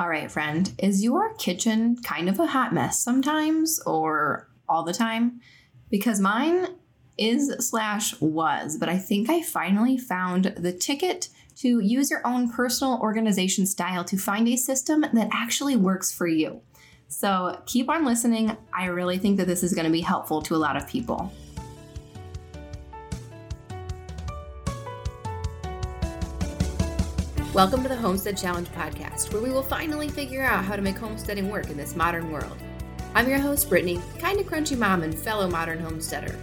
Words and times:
All 0.00 0.08
right, 0.08 0.32
friend, 0.32 0.72
is 0.78 1.04
your 1.04 1.34
kitchen 1.34 1.94
kind 2.02 2.30
of 2.30 2.40
a 2.40 2.46
hot 2.46 2.72
mess 2.72 3.04
sometimes 3.04 3.82
or 3.84 4.48
all 4.66 4.82
the 4.82 4.94
time? 4.94 5.42
Because 5.90 6.18
mine 6.18 6.68
is 7.18 7.54
slash 7.58 8.18
was, 8.18 8.78
but 8.78 8.88
I 8.88 8.96
think 8.96 9.28
I 9.28 9.42
finally 9.42 9.98
found 9.98 10.54
the 10.56 10.72
ticket 10.72 11.28
to 11.56 11.80
use 11.80 12.10
your 12.10 12.26
own 12.26 12.50
personal 12.50 12.98
organization 13.02 13.66
style 13.66 14.02
to 14.04 14.16
find 14.16 14.48
a 14.48 14.56
system 14.56 15.02
that 15.02 15.28
actually 15.34 15.76
works 15.76 16.10
for 16.10 16.26
you. 16.26 16.62
So 17.08 17.60
keep 17.66 17.90
on 17.90 18.06
listening. 18.06 18.56
I 18.72 18.86
really 18.86 19.18
think 19.18 19.36
that 19.36 19.48
this 19.48 19.62
is 19.62 19.74
going 19.74 19.84
to 19.84 19.92
be 19.92 20.00
helpful 20.00 20.40
to 20.40 20.54
a 20.54 20.56
lot 20.56 20.78
of 20.78 20.88
people. 20.88 21.30
Welcome 27.60 27.82
to 27.82 27.90
the 27.90 27.96
Homestead 27.96 28.38
Challenge 28.38 28.68
podcast, 28.70 29.34
where 29.34 29.42
we 29.42 29.50
will 29.50 29.62
finally 29.62 30.08
figure 30.08 30.42
out 30.42 30.64
how 30.64 30.76
to 30.76 30.80
make 30.80 30.96
homesteading 30.96 31.50
work 31.50 31.68
in 31.68 31.76
this 31.76 31.94
modern 31.94 32.32
world. 32.32 32.56
I'm 33.14 33.28
your 33.28 33.38
host, 33.38 33.68
Brittany, 33.68 34.00
kind 34.18 34.40
of 34.40 34.46
crunchy 34.46 34.78
mom 34.78 35.02
and 35.02 35.14
fellow 35.14 35.46
modern 35.46 35.78
homesteader. 35.78 36.34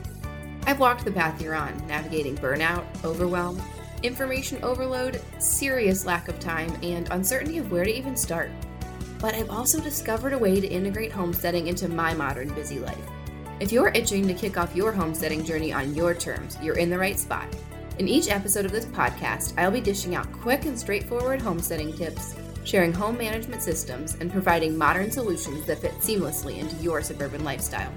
I've 0.67 0.80
walked 0.80 1.05
the 1.05 1.11
path 1.11 1.41
you're 1.41 1.55
on, 1.55 1.75
navigating 1.88 2.38
burnout, 2.38 2.85
overwhelm, 3.03 3.59
information 4.03 4.63
overload, 4.63 5.20
serious 5.39 6.05
lack 6.05 6.27
of 6.27 6.39
time, 6.39 6.72
and 6.84 7.09
uncertainty 7.09 7.58
of 7.58 7.72
where 7.72 7.84
to 7.84 7.91
even 7.91 8.16
start. 8.16 8.52
But 9.17 9.34
I've 9.34 9.49
also 9.49 9.81
discovered 9.81 10.34
a 10.34 10.38
way 10.38 10.61
to 10.61 10.67
integrate 10.67 11.11
homesteading 11.11 11.66
into 11.66 11.89
my 11.89 12.13
modern 12.13 12.49
busy 12.49 12.77
life. 12.77 13.09
If 13.59 13.72
you're 13.72 13.89
itching 13.95 14.27
to 14.27 14.36
kick 14.36 14.55
off 14.55 14.75
your 14.75 14.91
homesteading 14.91 15.45
journey 15.45 15.73
on 15.73 15.95
your 15.95 16.13
terms, 16.13 16.59
you're 16.61 16.77
in 16.77 16.91
the 16.91 16.99
right 16.99 17.17
spot. 17.17 17.47
In 17.99 18.07
each 18.07 18.29
episode 18.29 18.63
of 18.63 18.71
this 18.71 18.85
podcast, 18.85 19.55
I'll 19.57 19.71
be 19.71 19.81
dishing 19.81 20.13
out 20.13 20.31
quick 20.31 20.65
and 20.65 20.77
straightforward 20.77 21.41
homesteading 21.41 21.97
tips, 21.97 22.35
sharing 22.63 22.93
home 22.93 23.17
management 23.17 23.63
systems, 23.63 24.13
and 24.21 24.31
providing 24.31 24.77
modern 24.77 25.09
solutions 25.09 25.65
that 25.65 25.79
fit 25.79 25.93
seamlessly 25.93 26.59
into 26.59 26.75
your 26.75 27.02
suburban 27.02 27.44
lifestyle. 27.44 27.91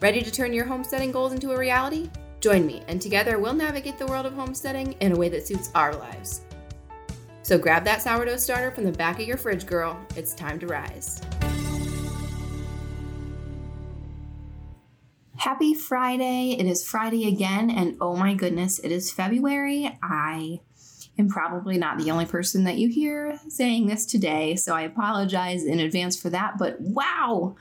Ready 0.00 0.22
to 0.22 0.30
turn 0.30 0.54
your 0.54 0.64
homesteading 0.64 1.12
goals 1.12 1.34
into 1.34 1.52
a 1.52 1.58
reality? 1.58 2.08
Join 2.40 2.66
me, 2.66 2.82
and 2.88 3.00
together 3.00 3.38
we'll 3.38 3.52
navigate 3.52 3.98
the 3.98 4.06
world 4.06 4.24
of 4.24 4.32
homesteading 4.32 4.92
in 5.00 5.12
a 5.12 5.16
way 5.16 5.28
that 5.28 5.46
suits 5.46 5.70
our 5.74 5.94
lives. 5.94 6.40
So 7.42 7.58
grab 7.58 7.84
that 7.84 8.00
sourdough 8.00 8.38
starter 8.38 8.70
from 8.70 8.84
the 8.84 8.92
back 8.92 9.20
of 9.20 9.28
your 9.28 9.36
fridge, 9.36 9.66
girl. 9.66 10.00
It's 10.16 10.32
time 10.32 10.58
to 10.60 10.66
rise. 10.66 11.20
Happy 15.44 15.74
Friday. 15.74 16.56
It 16.58 16.64
is 16.64 16.88
Friday 16.88 17.28
again, 17.28 17.68
and 17.68 17.98
oh 18.00 18.16
my 18.16 18.32
goodness, 18.32 18.78
it 18.78 18.90
is 18.90 19.12
February. 19.12 19.94
I 20.02 20.60
am 21.18 21.28
probably 21.28 21.76
not 21.76 21.98
the 21.98 22.10
only 22.10 22.24
person 22.24 22.64
that 22.64 22.78
you 22.78 22.88
hear 22.88 23.38
saying 23.50 23.86
this 23.86 24.06
today, 24.06 24.56
so 24.56 24.74
I 24.74 24.84
apologize 24.84 25.62
in 25.62 25.80
advance 25.80 26.18
for 26.18 26.30
that. 26.30 26.54
But 26.58 26.80
wow, 26.80 27.56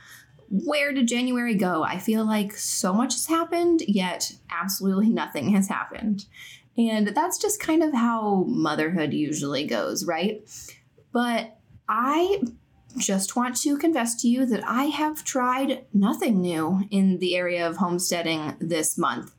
where 0.50 0.94
did 0.94 1.10
January 1.10 1.56
go? 1.56 1.84
I 1.84 1.98
feel 1.98 2.24
like 2.24 2.54
so 2.54 2.94
much 2.94 3.16
has 3.16 3.28
happened, 3.28 3.82
yet 3.86 4.32
absolutely 4.50 5.10
nothing 5.10 5.50
has 5.50 5.68
happened. 5.68 6.24
And 6.78 7.10
that's 7.10 7.38
just 7.38 7.60
kind 7.60 7.84
of 7.84 7.94
how 7.94 8.46
motherhood 8.48 9.12
usually 9.12 9.68
goes, 9.68 10.06
right? 10.06 10.42
But 11.12 11.58
I 11.90 12.44
just 12.98 13.36
want 13.36 13.56
to 13.62 13.78
confess 13.78 14.16
to 14.22 14.28
you 14.28 14.46
that 14.46 14.64
I 14.66 14.86
have 14.86 15.24
tried 15.24 15.86
nothing 15.94 16.42
new 16.42 16.88
in 16.92 17.18
the 17.20 17.36
area 17.36 17.68
of 17.68 17.78
homesteading 17.78 18.56
this 18.60 18.98
month. 18.98 19.34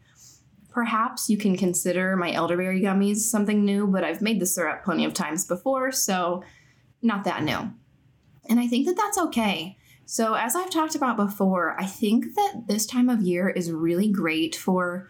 Perhaps 0.70 1.30
you 1.30 1.36
can 1.36 1.56
consider 1.56 2.16
my 2.16 2.32
elderberry 2.32 2.80
gummies 2.80 3.18
something 3.18 3.64
new, 3.64 3.86
but 3.86 4.02
I've 4.02 4.20
made 4.20 4.40
the 4.40 4.46
syrup 4.46 4.84
plenty 4.84 5.04
of 5.04 5.14
times 5.14 5.44
before, 5.44 5.92
so 5.92 6.42
not 7.00 7.24
that 7.24 7.44
new. 7.44 7.72
And 8.48 8.58
I 8.58 8.66
think 8.66 8.86
that 8.86 8.96
that's 8.96 9.18
okay. 9.18 9.76
So, 10.06 10.34
as 10.34 10.54
I've 10.54 10.70
talked 10.70 10.94
about 10.94 11.16
before, 11.16 11.80
I 11.80 11.86
think 11.86 12.34
that 12.34 12.64
this 12.66 12.84
time 12.84 13.08
of 13.08 13.22
year 13.22 13.48
is 13.48 13.72
really 13.72 14.10
great 14.10 14.54
for 14.54 15.08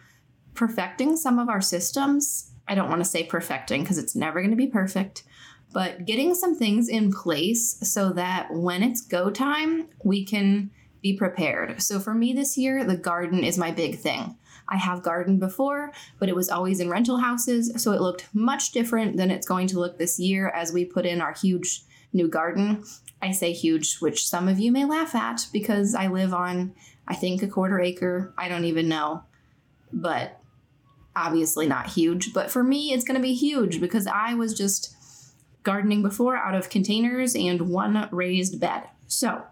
perfecting 0.53 1.17
some 1.17 1.37
of 1.37 1.49
our 1.49 1.61
systems. 1.61 2.51
I 2.67 2.75
don't 2.75 2.89
want 2.89 3.01
to 3.01 3.09
say 3.09 3.23
perfecting 3.23 3.81
because 3.81 3.97
it's 3.97 4.15
never 4.15 4.39
going 4.39 4.51
to 4.51 4.55
be 4.55 4.67
perfect, 4.67 5.23
but 5.75 6.05
getting 6.05 6.33
some 6.33 6.55
things 6.55 6.87
in 6.87 7.11
place 7.11 7.77
so 7.83 8.13
that 8.13 8.47
when 8.49 8.81
it's 8.81 9.01
go 9.01 9.29
time, 9.29 9.89
we 10.05 10.23
can 10.23 10.71
be 11.01 11.11
prepared. 11.17 11.81
So 11.81 11.99
for 11.99 12.13
me 12.13 12.31
this 12.31 12.57
year, 12.57 12.85
the 12.85 12.95
garden 12.95 13.43
is 13.43 13.57
my 13.57 13.71
big 13.71 13.99
thing. 13.99 14.37
I 14.69 14.77
have 14.77 15.03
gardened 15.03 15.41
before, 15.41 15.91
but 16.17 16.29
it 16.29 16.35
was 16.35 16.47
always 16.47 16.79
in 16.79 16.89
rental 16.89 17.17
houses, 17.17 17.73
so 17.75 17.91
it 17.91 17.99
looked 17.99 18.33
much 18.33 18.71
different 18.71 19.17
than 19.17 19.29
it's 19.29 19.45
going 19.45 19.67
to 19.67 19.79
look 19.79 19.97
this 19.97 20.17
year 20.17 20.47
as 20.47 20.71
we 20.71 20.85
put 20.85 21.05
in 21.05 21.19
our 21.19 21.33
huge 21.33 21.81
new 22.13 22.29
garden. 22.29 22.85
I 23.21 23.33
say 23.33 23.51
huge, 23.51 23.97
which 23.97 24.29
some 24.29 24.47
of 24.47 24.59
you 24.59 24.71
may 24.71 24.85
laugh 24.85 25.13
at 25.13 25.45
because 25.51 25.93
I 25.93 26.07
live 26.07 26.33
on, 26.33 26.73
I 27.05 27.15
think, 27.15 27.43
a 27.43 27.49
quarter 27.49 27.81
acre. 27.81 28.33
I 28.37 28.47
don't 28.47 28.63
even 28.63 28.87
know. 28.87 29.23
But 29.91 30.39
obviously 31.17 31.67
not 31.67 31.87
huge. 31.87 32.33
But 32.33 32.49
for 32.49 32.63
me, 32.63 32.93
it's 32.93 33.03
going 33.03 33.19
to 33.19 33.21
be 33.21 33.33
huge 33.33 33.81
because 33.81 34.07
I 34.07 34.35
was 34.35 34.53
just 34.53 34.94
gardening 35.65 36.01
before 36.01 36.37
out 36.37 36.55
of 36.55 36.69
containers 36.69 37.35
and 37.35 37.69
one 37.69 38.07
raised 38.11 38.61
bed. 38.61 38.83
So 39.07 39.43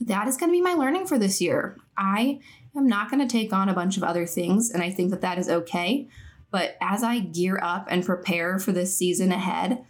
that 0.00 0.26
is 0.26 0.36
going 0.36 0.50
to 0.50 0.56
be 0.56 0.60
my 0.60 0.74
learning 0.74 1.06
for 1.06 1.18
this 1.18 1.40
year. 1.40 1.76
I 1.96 2.40
am 2.76 2.88
not 2.88 3.10
going 3.10 3.26
to 3.26 3.32
take 3.32 3.52
on 3.52 3.68
a 3.68 3.74
bunch 3.74 3.96
of 3.96 4.02
other 4.02 4.26
things, 4.26 4.70
and 4.70 4.82
I 4.82 4.90
think 4.90 5.10
that 5.10 5.20
that 5.20 5.38
is 5.38 5.48
okay. 5.48 6.08
But 6.50 6.76
as 6.80 7.02
I 7.02 7.18
gear 7.20 7.60
up 7.62 7.86
and 7.90 8.04
prepare 8.04 8.58
for 8.58 8.72
this 8.72 8.96
season 8.96 9.30
ahead, 9.30 9.84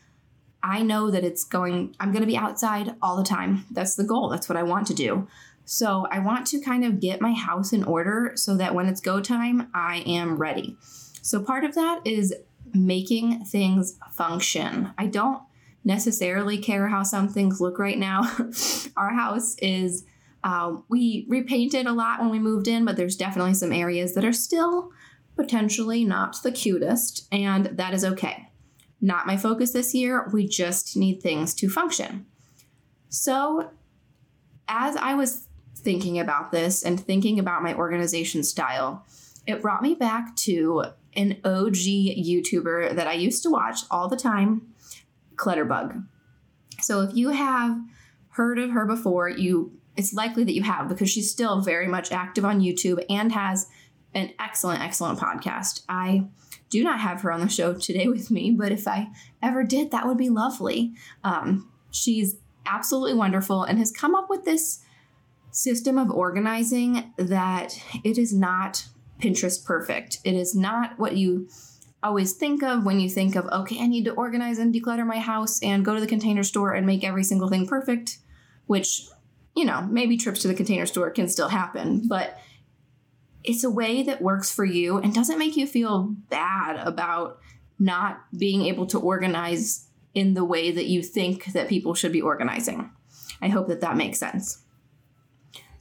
I 0.62 0.82
know 0.82 1.10
that 1.10 1.24
it's 1.24 1.44
going, 1.44 1.94
I'm 2.00 2.10
going 2.10 2.22
to 2.22 2.26
be 2.26 2.36
outside 2.36 2.96
all 3.00 3.16
the 3.16 3.24
time. 3.24 3.64
That's 3.70 3.94
the 3.94 4.04
goal. 4.04 4.28
That's 4.28 4.48
what 4.48 4.58
I 4.58 4.64
want 4.64 4.86
to 4.88 4.94
do. 4.94 5.28
So 5.64 6.06
I 6.10 6.18
want 6.18 6.46
to 6.48 6.60
kind 6.60 6.84
of 6.84 6.98
get 6.98 7.20
my 7.20 7.32
house 7.32 7.72
in 7.72 7.84
order 7.84 8.32
so 8.34 8.56
that 8.56 8.74
when 8.74 8.86
it's 8.86 9.00
go 9.00 9.20
time, 9.20 9.70
I 9.74 10.02
am 10.06 10.36
ready. 10.36 10.76
So 11.22 11.42
part 11.42 11.64
of 11.64 11.74
that 11.74 12.00
is 12.06 12.34
making 12.74 13.44
things 13.44 13.98
function. 14.12 14.90
I 14.98 15.06
don't 15.06 15.42
necessarily 15.84 16.58
care 16.58 16.88
how 16.88 17.02
some 17.02 17.28
things 17.28 17.60
look 17.60 17.78
right 17.78 17.98
now. 17.98 18.30
Our 18.96 19.12
house 19.14 19.56
is, 19.58 20.04
um, 20.44 20.84
we 20.88 21.26
repainted 21.28 21.86
a 21.86 21.92
lot 21.92 22.20
when 22.20 22.30
we 22.30 22.38
moved 22.38 22.68
in, 22.68 22.84
but 22.84 22.96
there's 22.96 23.16
definitely 23.16 23.54
some 23.54 23.72
areas 23.72 24.14
that 24.14 24.24
are 24.24 24.32
still 24.32 24.90
potentially 25.36 26.04
not 26.04 26.42
the 26.42 26.52
cutest, 26.52 27.26
and 27.30 27.66
that 27.66 27.94
is 27.94 28.04
okay. 28.04 28.48
Not 29.00 29.26
my 29.26 29.36
focus 29.36 29.70
this 29.70 29.94
year. 29.94 30.28
We 30.32 30.48
just 30.48 30.96
need 30.96 31.22
things 31.22 31.54
to 31.54 31.68
function. 31.68 32.26
So, 33.08 33.70
as 34.66 34.96
I 34.96 35.14
was 35.14 35.46
thinking 35.76 36.18
about 36.18 36.50
this 36.50 36.82
and 36.82 37.00
thinking 37.00 37.38
about 37.38 37.62
my 37.62 37.74
organization 37.74 38.42
style, 38.42 39.06
it 39.46 39.62
brought 39.62 39.80
me 39.80 39.94
back 39.94 40.36
to 40.36 40.84
an 41.18 41.36
OG 41.44 41.74
YouTuber 41.74 42.94
that 42.94 43.08
I 43.08 43.14
used 43.14 43.42
to 43.42 43.50
watch 43.50 43.80
all 43.90 44.08
the 44.08 44.16
time, 44.16 44.72
Clutterbug. 45.34 46.06
So 46.80 47.02
if 47.02 47.14
you 47.14 47.30
have 47.30 47.76
heard 48.30 48.58
of 48.58 48.70
her 48.70 48.86
before, 48.86 49.28
you 49.28 49.72
it's 49.96 50.14
likely 50.14 50.44
that 50.44 50.54
you 50.54 50.62
have 50.62 50.88
because 50.88 51.10
she's 51.10 51.28
still 51.28 51.60
very 51.60 51.88
much 51.88 52.12
active 52.12 52.44
on 52.44 52.60
YouTube 52.60 53.04
and 53.10 53.32
has 53.32 53.66
an 54.14 54.32
excellent, 54.38 54.80
excellent 54.80 55.18
podcast. 55.18 55.82
I 55.88 56.28
do 56.70 56.84
not 56.84 57.00
have 57.00 57.22
her 57.22 57.32
on 57.32 57.40
the 57.40 57.48
show 57.48 57.74
today 57.74 58.06
with 58.06 58.30
me, 58.30 58.52
but 58.52 58.70
if 58.70 58.86
I 58.86 59.08
ever 59.42 59.64
did, 59.64 59.90
that 59.90 60.06
would 60.06 60.16
be 60.16 60.28
lovely. 60.28 60.92
Um, 61.24 61.68
she's 61.90 62.36
absolutely 62.64 63.14
wonderful 63.14 63.64
and 63.64 63.80
has 63.80 63.90
come 63.90 64.14
up 64.14 64.30
with 64.30 64.44
this 64.44 64.84
system 65.50 65.98
of 65.98 66.12
organizing 66.12 67.12
that 67.16 67.82
it 68.04 68.18
is 68.18 68.32
not 68.32 68.86
Pinterest 69.18 69.64
perfect. 69.64 70.18
It 70.24 70.34
is 70.34 70.54
not 70.54 70.98
what 70.98 71.16
you 71.16 71.48
always 72.02 72.34
think 72.34 72.62
of 72.62 72.84
when 72.84 73.00
you 73.00 73.08
think 73.08 73.34
of, 73.34 73.46
okay, 73.46 73.80
I 73.80 73.86
need 73.86 74.04
to 74.04 74.12
organize 74.12 74.58
and 74.58 74.72
declutter 74.72 75.06
my 75.06 75.18
house 75.18 75.60
and 75.62 75.84
go 75.84 75.94
to 75.94 76.00
the 76.00 76.06
container 76.06 76.44
store 76.44 76.72
and 76.72 76.86
make 76.86 77.04
every 77.04 77.24
single 77.24 77.48
thing 77.48 77.66
perfect, 77.66 78.18
which, 78.66 79.02
you 79.56 79.64
know, 79.64 79.82
maybe 79.90 80.16
trips 80.16 80.40
to 80.42 80.48
the 80.48 80.54
container 80.54 80.86
store 80.86 81.10
can 81.10 81.28
still 81.28 81.48
happen, 81.48 82.06
but 82.06 82.38
it's 83.42 83.64
a 83.64 83.70
way 83.70 84.02
that 84.02 84.22
works 84.22 84.52
for 84.52 84.64
you 84.64 84.98
and 84.98 85.14
doesn't 85.14 85.38
make 85.38 85.56
you 85.56 85.66
feel 85.66 86.14
bad 86.28 86.76
about 86.86 87.38
not 87.78 88.20
being 88.36 88.62
able 88.66 88.86
to 88.86 89.00
organize 89.00 89.88
in 90.14 90.34
the 90.34 90.44
way 90.44 90.70
that 90.70 90.86
you 90.86 91.02
think 91.02 91.46
that 91.46 91.68
people 91.68 91.94
should 91.94 92.12
be 92.12 92.20
organizing. 92.20 92.90
I 93.40 93.48
hope 93.48 93.68
that 93.68 93.80
that 93.80 93.96
makes 93.96 94.18
sense. 94.18 94.62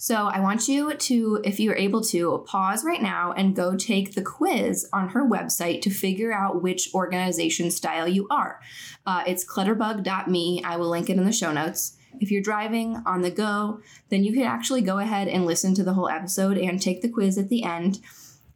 So 0.07 0.27
I 0.27 0.39
want 0.39 0.69
you 0.69 0.93
to, 0.93 1.41
if 1.43 1.59
you're 1.59 1.75
able 1.75 1.99
to, 2.01 2.41
pause 2.47 2.85
right 2.85 3.01
now 3.01 3.33
and 3.33 3.53
go 3.53 3.75
take 3.75 4.15
the 4.15 4.21
quiz 4.21 4.87
on 4.93 5.09
her 5.09 5.27
website 5.29 5.81
to 5.81 5.89
figure 5.89 6.31
out 6.31 6.63
which 6.63 6.93
organization 6.93 7.69
style 7.71 8.07
you 8.07 8.25
are. 8.31 8.61
Uh, 9.05 9.25
it's 9.27 9.43
clutterbug.me. 9.43 10.63
I 10.63 10.77
will 10.77 10.87
link 10.87 11.09
it 11.09 11.17
in 11.17 11.25
the 11.25 11.33
show 11.33 11.51
notes. 11.51 11.97
If 12.21 12.31
you're 12.31 12.41
driving 12.41 13.03
on 13.05 13.21
the 13.21 13.29
go, 13.29 13.81
then 14.07 14.23
you 14.23 14.31
can 14.31 14.43
actually 14.43 14.81
go 14.81 14.99
ahead 14.99 15.27
and 15.27 15.45
listen 15.45 15.75
to 15.75 15.83
the 15.83 15.91
whole 15.91 16.07
episode 16.07 16.57
and 16.57 16.81
take 16.81 17.01
the 17.01 17.09
quiz 17.09 17.37
at 17.37 17.49
the 17.49 17.65
end. 17.65 17.99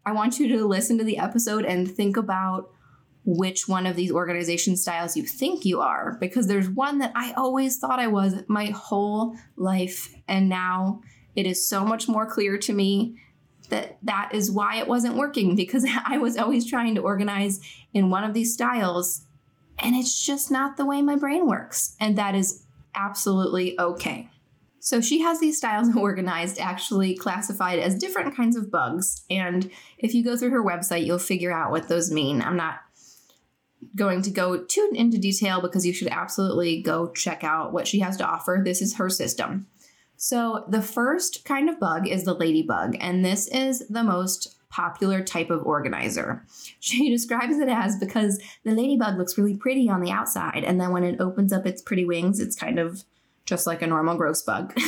I 0.06 0.14
want 0.14 0.40
you 0.40 0.48
to 0.58 0.66
listen 0.66 0.98
to 1.00 1.04
the 1.04 1.18
episode 1.18 1.66
and 1.66 1.92
think 1.92 2.16
about 2.16 2.70
which 3.26 3.68
one 3.68 3.86
of 3.86 3.98
these 3.98 4.14
organization 4.14 4.78
styles 4.78 5.18
you 5.18 5.24
think 5.24 5.66
you 5.66 5.82
are 5.82 6.18
because 6.22 6.48
there's 6.48 6.70
one 6.70 7.00
that 7.00 7.12
I 7.14 7.34
always 7.34 7.78
thought 7.78 8.00
I 8.00 8.08
was 8.08 8.36
my 8.48 8.68
whole 8.68 9.36
life 9.58 10.16
and 10.30 10.48
now 10.48 11.02
it 11.36 11.46
is 11.46 11.66
so 11.66 11.84
much 11.86 12.08
more 12.08 12.26
clear 12.26 12.58
to 12.58 12.74
me 12.74 13.18
that 13.70 13.98
that 14.04 14.32
is 14.34 14.52
why 14.52 14.78
it 14.78 14.88
wasn't 14.88 15.16
working 15.16 15.56
because 15.56 15.86
I 16.06 16.18
was 16.18 16.38
always 16.38 16.70
trying 16.70 16.96
to 16.96 17.02
organize 17.02 17.60
in 17.94 18.10
one 18.10 18.24
of 18.24 18.34
these 18.34 18.54
styles 18.54 19.26
and 19.80 19.96
it's 19.96 20.24
just 20.24 20.52
not 20.52 20.78
the 20.78 20.86
way 20.86 21.02
my 21.02 21.16
brain 21.16 21.48
works 21.48 21.96
and 22.00 22.18
that 22.18 22.36
is 22.36 22.64
absolutely 22.96 23.80
okay. 23.80 24.30
So 24.80 25.00
she 25.00 25.22
has 25.22 25.40
these 25.40 25.58
styles 25.58 25.96
organized, 25.96 26.60
actually 26.60 27.16
classified 27.16 27.80
as 27.80 27.96
different 27.96 28.36
kinds 28.36 28.56
of 28.56 28.72
bugs. 28.72 29.24
And 29.30 29.70
if 29.98 30.14
you 30.14 30.24
go 30.24 30.36
through 30.36 30.50
her 30.50 30.64
website, 30.64 31.06
you'll 31.06 31.20
figure 31.20 31.52
out 31.52 31.72
what 31.72 31.88
those 31.88 32.12
mean. 32.12 32.42
I'm 32.42 32.58
not 32.58 32.80
going 33.96 34.22
to 34.24 34.32
go 34.32 34.64
too 34.64 34.92
into 34.94 35.18
detail 35.18 35.62
because 35.62 35.86
you 35.86 35.94
should 35.94 36.08
absolutely 36.10 36.82
go 36.82 37.12
check 37.12 37.44
out 37.44 37.74
what 37.74 37.88
she 37.88 38.00
has 38.00 38.18
to 38.18 38.26
offer. 38.26 38.62
This 38.64 38.82
is 38.82 38.96
her 38.96 39.10
system. 39.10 39.68
So, 40.24 40.66
the 40.68 40.84
first 40.84 41.46
kind 41.46 41.68
of 41.68 41.80
bug 41.80 42.08
is 42.08 42.26
the 42.26 42.36
ladybug, 42.36 42.96
and 43.00 43.26
this 43.26 43.48
is 43.48 43.88
the 43.88 44.04
most 44.04 44.56
popular 44.70 45.24
type 45.24 45.50
of 45.50 45.66
organizer. 45.66 46.46
She 46.80 47.10
describes 47.10 47.58
it 47.58 47.68
as 47.68 47.98
because 47.98 48.40
the 48.64 48.76
ladybug 48.76 49.18
looks 49.18 49.36
really 49.36 49.58
pretty 49.58 49.90
on 49.90 50.00
the 50.00 50.12
outside, 50.12 50.64
and 50.64 50.80
then 50.80 50.92
when 50.92 51.04
it 51.04 51.20
opens 51.20 51.52
up 51.52 51.66
its 51.66 51.82
pretty 51.82 52.06
wings, 52.06 52.40
it's 52.40 52.56
kind 52.56 52.78
of 52.78 53.04
just 53.46 53.66
like 53.66 53.82
a 53.82 53.88
normal 53.88 54.16
gross 54.16 54.44
bug. 54.44 54.80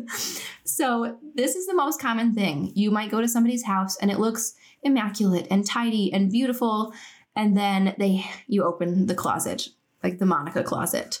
so, 0.64 1.16
this 1.34 1.56
is 1.56 1.66
the 1.66 1.74
most 1.74 1.98
common 1.98 2.34
thing. 2.34 2.70
You 2.74 2.90
might 2.90 3.10
go 3.10 3.22
to 3.22 3.28
somebody's 3.28 3.64
house 3.64 3.96
and 3.96 4.10
it 4.10 4.20
looks 4.20 4.54
immaculate 4.82 5.46
and 5.50 5.66
tidy 5.66 6.12
and 6.12 6.30
beautiful, 6.30 6.92
and 7.34 7.56
then 7.56 7.94
they 7.98 8.26
you 8.48 8.62
open 8.64 9.06
the 9.06 9.14
closet, 9.14 9.66
like 10.02 10.18
the 10.18 10.26
Monica 10.26 10.62
closet, 10.62 11.20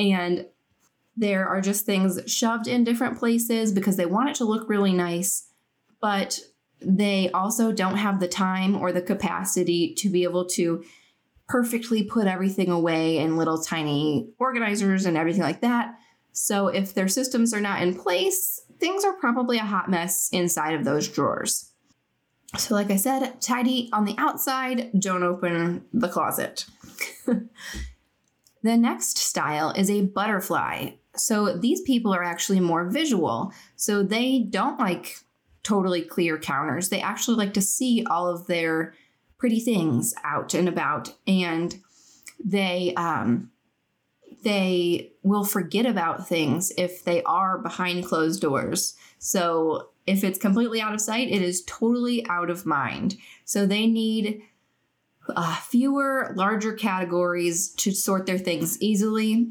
and 0.00 0.46
there 1.16 1.46
are 1.46 1.60
just 1.60 1.86
things 1.86 2.20
shoved 2.26 2.66
in 2.66 2.84
different 2.84 3.18
places 3.18 3.72
because 3.72 3.96
they 3.96 4.06
want 4.06 4.30
it 4.30 4.34
to 4.36 4.44
look 4.44 4.68
really 4.68 4.92
nice, 4.92 5.48
but 6.00 6.40
they 6.80 7.30
also 7.30 7.72
don't 7.72 7.96
have 7.96 8.20
the 8.20 8.28
time 8.28 8.76
or 8.76 8.92
the 8.92 9.02
capacity 9.02 9.94
to 9.94 10.08
be 10.10 10.24
able 10.24 10.44
to 10.46 10.84
perfectly 11.46 12.02
put 12.02 12.26
everything 12.26 12.70
away 12.70 13.18
in 13.18 13.36
little 13.36 13.62
tiny 13.62 14.28
organizers 14.38 15.06
and 15.06 15.16
everything 15.16 15.42
like 15.42 15.60
that. 15.60 15.94
So 16.32 16.68
if 16.68 16.94
their 16.94 17.08
systems 17.08 17.54
are 17.54 17.60
not 17.60 17.82
in 17.82 17.94
place, 17.94 18.62
things 18.80 19.04
are 19.04 19.12
probably 19.14 19.58
a 19.58 19.64
hot 19.64 19.88
mess 19.88 20.28
inside 20.32 20.74
of 20.74 20.84
those 20.84 21.08
drawers. 21.08 21.70
So, 22.56 22.74
like 22.74 22.90
I 22.90 22.96
said, 22.96 23.40
tidy 23.40 23.90
on 23.92 24.04
the 24.04 24.14
outside, 24.16 24.90
don't 24.98 25.24
open 25.24 25.84
the 25.92 26.08
closet. 26.08 26.66
the 28.64 28.76
next 28.78 29.18
style 29.18 29.70
is 29.76 29.90
a 29.90 30.00
butterfly. 30.00 30.92
So, 31.14 31.56
these 31.56 31.82
people 31.82 32.12
are 32.12 32.24
actually 32.24 32.60
more 32.60 32.88
visual. 32.88 33.52
So, 33.76 34.02
they 34.02 34.40
don't 34.40 34.80
like 34.80 35.18
totally 35.62 36.02
clear 36.02 36.38
counters. 36.38 36.88
They 36.88 37.00
actually 37.00 37.36
like 37.36 37.54
to 37.54 37.62
see 37.62 38.04
all 38.10 38.26
of 38.26 38.46
their 38.46 38.94
pretty 39.38 39.60
things 39.60 40.14
out 40.24 40.54
and 40.54 40.66
about. 40.66 41.14
And 41.26 41.78
they, 42.42 42.94
um, 42.96 43.50
they 44.42 45.12
will 45.22 45.44
forget 45.44 45.86
about 45.86 46.26
things 46.26 46.72
if 46.78 47.04
they 47.04 47.22
are 47.24 47.58
behind 47.58 48.06
closed 48.06 48.40
doors. 48.40 48.94
So 49.18 49.90
if 50.06 50.24
it's 50.24 50.38
completely 50.38 50.80
out 50.80 50.94
of 50.94 51.00
sight, 51.00 51.28
it 51.28 51.42
is 51.42 51.64
totally 51.64 52.26
out 52.28 52.50
of 52.50 52.66
mind. 52.66 53.16
So 53.44 53.66
they 53.66 53.86
need 53.86 54.42
uh, 55.34 55.56
fewer, 55.56 56.32
larger 56.36 56.72
categories 56.72 57.70
to 57.70 57.92
sort 57.92 58.26
their 58.26 58.38
things 58.38 58.80
easily. 58.80 59.50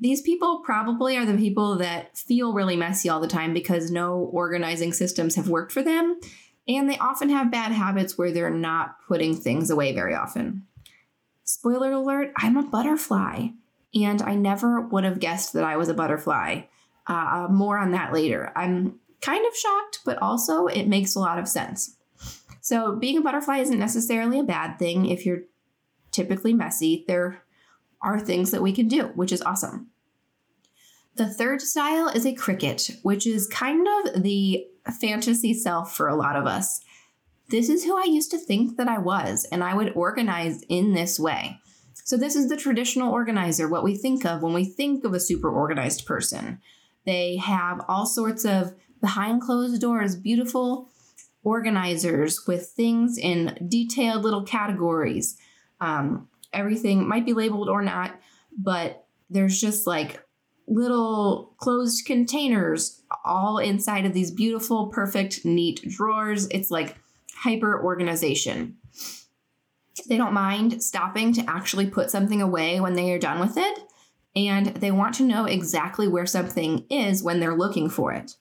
These 0.00 0.22
people 0.22 0.60
probably 0.64 1.16
are 1.16 1.26
the 1.26 1.36
people 1.36 1.76
that 1.76 2.16
feel 2.16 2.52
really 2.52 2.76
messy 2.76 3.08
all 3.08 3.20
the 3.20 3.26
time 3.26 3.52
because 3.52 3.90
no 3.90 4.16
organizing 4.32 4.92
systems 4.92 5.34
have 5.34 5.48
worked 5.48 5.72
for 5.72 5.82
them. 5.82 6.20
And 6.68 6.88
they 6.88 6.98
often 6.98 7.30
have 7.30 7.50
bad 7.50 7.72
habits 7.72 8.16
where 8.16 8.30
they're 8.30 8.50
not 8.50 8.96
putting 9.08 9.34
things 9.34 9.70
away 9.70 9.94
very 9.94 10.14
often. 10.14 10.66
Spoiler 11.44 11.92
alert, 11.92 12.32
I'm 12.36 12.56
a 12.56 12.62
butterfly 12.62 13.48
and 13.94 14.22
I 14.22 14.34
never 14.34 14.80
would 14.80 15.04
have 15.04 15.18
guessed 15.18 15.54
that 15.54 15.64
I 15.64 15.76
was 15.76 15.88
a 15.88 15.94
butterfly. 15.94 16.62
Uh, 17.08 17.12
uh, 17.12 17.48
more 17.50 17.78
on 17.78 17.92
that 17.92 18.12
later. 18.12 18.52
I'm 18.54 19.00
kind 19.22 19.46
of 19.46 19.56
shocked, 19.56 20.00
but 20.04 20.18
also 20.18 20.66
it 20.66 20.86
makes 20.86 21.14
a 21.14 21.20
lot 21.20 21.38
of 21.38 21.48
sense. 21.48 21.96
So, 22.68 22.96
being 22.96 23.16
a 23.16 23.22
butterfly 23.22 23.60
isn't 23.60 23.78
necessarily 23.78 24.38
a 24.38 24.44
bad 24.44 24.78
thing 24.78 25.06
if 25.06 25.24
you're 25.24 25.44
typically 26.10 26.52
messy. 26.52 27.02
There 27.08 27.42
are 28.02 28.20
things 28.20 28.50
that 28.50 28.60
we 28.60 28.74
can 28.74 28.88
do, 28.88 29.04
which 29.14 29.32
is 29.32 29.40
awesome. 29.40 29.88
The 31.14 31.32
third 31.32 31.62
style 31.62 32.08
is 32.08 32.26
a 32.26 32.34
cricket, 32.34 32.90
which 33.00 33.26
is 33.26 33.46
kind 33.46 33.88
of 33.88 34.22
the 34.22 34.66
fantasy 35.00 35.54
self 35.54 35.96
for 35.96 36.08
a 36.08 36.14
lot 36.14 36.36
of 36.36 36.44
us. 36.44 36.82
This 37.48 37.70
is 37.70 37.84
who 37.84 37.96
I 37.96 38.04
used 38.04 38.30
to 38.32 38.38
think 38.38 38.76
that 38.76 38.86
I 38.86 38.98
was, 38.98 39.46
and 39.50 39.64
I 39.64 39.72
would 39.72 39.94
organize 39.94 40.62
in 40.68 40.92
this 40.92 41.18
way. 41.18 41.58
So, 42.04 42.18
this 42.18 42.36
is 42.36 42.50
the 42.50 42.56
traditional 42.58 43.10
organizer, 43.10 43.66
what 43.66 43.82
we 43.82 43.96
think 43.96 44.26
of 44.26 44.42
when 44.42 44.52
we 44.52 44.66
think 44.66 45.04
of 45.04 45.14
a 45.14 45.20
super 45.20 45.48
organized 45.48 46.04
person. 46.04 46.60
They 47.06 47.36
have 47.36 47.82
all 47.88 48.04
sorts 48.04 48.44
of 48.44 48.74
behind 49.00 49.40
closed 49.40 49.80
doors, 49.80 50.16
beautiful 50.16 50.90
organizers 51.42 52.46
with 52.46 52.68
things 52.68 53.18
in 53.18 53.66
detailed 53.68 54.24
little 54.24 54.42
categories. 54.42 55.36
Um, 55.80 56.28
everything 56.52 57.08
might 57.08 57.26
be 57.26 57.32
labeled 57.32 57.68
or 57.68 57.82
not, 57.82 58.18
but 58.56 59.06
there's 59.30 59.60
just 59.60 59.86
like 59.86 60.22
little 60.66 61.54
closed 61.58 62.04
containers 62.04 63.02
all 63.24 63.58
inside 63.58 64.04
of 64.04 64.12
these 64.12 64.30
beautiful, 64.30 64.88
perfect, 64.88 65.44
neat 65.44 65.82
drawers. 65.88 66.46
It's 66.48 66.70
like 66.70 66.96
hyper 67.34 67.82
organization. 67.82 68.76
They 70.08 70.16
don't 70.16 70.32
mind 70.32 70.82
stopping 70.82 71.32
to 71.34 71.44
actually 71.48 71.88
put 71.88 72.10
something 72.10 72.40
away 72.40 72.80
when 72.80 72.94
they 72.94 73.12
are 73.12 73.18
done 73.18 73.40
with 73.40 73.56
it. 73.56 73.78
And 74.36 74.66
they 74.66 74.90
want 74.90 75.14
to 75.16 75.24
know 75.24 75.46
exactly 75.46 76.06
where 76.06 76.26
something 76.26 76.84
is 76.90 77.22
when 77.22 77.40
they're 77.40 77.56
looking 77.56 77.88
for 77.88 78.12
it. 78.12 78.36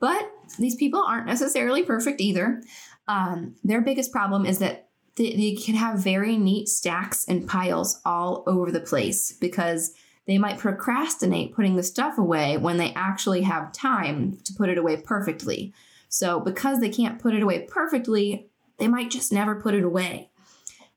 But 0.00 0.30
these 0.58 0.76
people 0.76 1.00
aren't 1.00 1.26
necessarily 1.26 1.82
perfect 1.82 2.20
either. 2.20 2.62
Um, 3.08 3.54
their 3.62 3.80
biggest 3.80 4.12
problem 4.12 4.46
is 4.46 4.58
that 4.58 4.88
they, 5.16 5.34
they 5.34 5.54
can 5.54 5.74
have 5.74 5.98
very 5.98 6.36
neat 6.36 6.68
stacks 6.68 7.24
and 7.26 7.48
piles 7.48 8.00
all 8.04 8.42
over 8.46 8.70
the 8.70 8.80
place 8.80 9.32
because 9.32 9.94
they 10.26 10.38
might 10.38 10.58
procrastinate 10.58 11.54
putting 11.54 11.76
the 11.76 11.82
stuff 11.82 12.18
away 12.18 12.56
when 12.56 12.76
they 12.76 12.92
actually 12.94 13.42
have 13.42 13.72
time 13.72 14.38
to 14.44 14.52
put 14.52 14.68
it 14.68 14.78
away 14.78 14.96
perfectly. 14.96 15.72
So, 16.08 16.40
because 16.40 16.80
they 16.80 16.88
can't 16.88 17.20
put 17.20 17.34
it 17.34 17.42
away 17.42 17.66
perfectly, 17.68 18.48
they 18.78 18.88
might 18.88 19.10
just 19.10 19.32
never 19.32 19.54
put 19.54 19.74
it 19.74 19.84
away. 19.84 20.30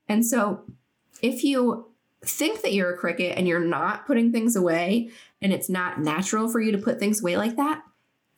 And 0.08 0.26
so 0.26 0.64
if 1.22 1.44
you 1.44 1.86
think 2.24 2.62
that 2.62 2.72
you're 2.72 2.92
a 2.92 2.98
cricket 2.98 3.38
and 3.38 3.46
you're 3.48 3.64
not 3.64 4.06
putting 4.06 4.32
things 4.32 4.56
away 4.56 5.10
and 5.40 5.52
it's 5.52 5.70
not 5.70 6.00
natural 6.00 6.48
for 6.48 6.60
you 6.60 6.72
to 6.72 6.78
put 6.78 6.98
things 6.98 7.20
away 7.20 7.36
like 7.36 7.56
that, 7.56 7.82